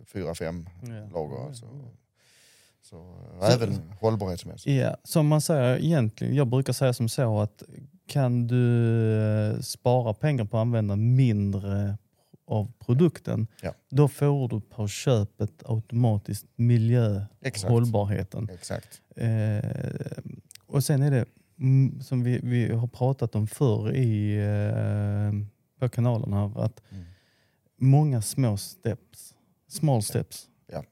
[0.06, 0.68] fyra, fem
[1.12, 1.46] lager.
[1.46, 1.66] Alltså.
[2.82, 2.96] Så,
[3.40, 4.76] Så- även hållbarhetsmässigt.
[4.76, 7.62] Ja, som man säger egentligen, jag brukar säga som så att
[8.06, 11.98] kan du eh, spara pengar på att använda mindre
[12.46, 13.74] av produkten, Ja.
[13.90, 16.58] då får du på köpet automatiskt Exakt.
[16.58, 18.48] miljöhållbarheten.
[18.52, 19.00] Exakt.
[19.16, 19.70] Eh,
[20.66, 21.24] och sen är det,
[21.58, 25.32] mm, som vi, vi har pratat om förr i, eh,
[25.80, 27.04] på kanalen här, att Mm.
[27.76, 29.34] många små steps,
[29.68, 30.46] small steps.
[30.72, 30.84] Ja.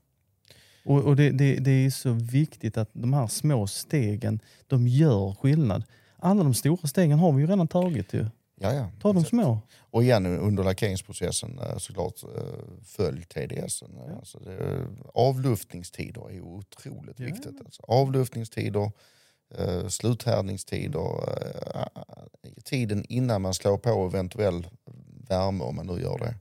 [0.84, 5.32] Och, och det, det, det är så viktigt att de här små stegen, de gör
[5.34, 5.84] skillnad.
[6.24, 8.26] Alla de stora stegen har vi ju redan tagit ju.
[8.60, 8.90] Ja, ja.
[9.00, 9.58] Ta de små.
[9.80, 12.42] Och igen under lackeringsprocessen eh, såklart eh,
[12.84, 13.82] följ TDS.
[13.82, 14.16] Ja.
[14.16, 17.26] Alltså det, avluftningstider är otroligt Ja.
[17.26, 17.60] viktigt.
[17.64, 18.90] Alltså avluftningstider,
[19.58, 22.02] eh, sluthärdningstider, eh,
[22.64, 24.66] tiden innan man slår på eventuell
[25.28, 26.34] värme om man nu gör det.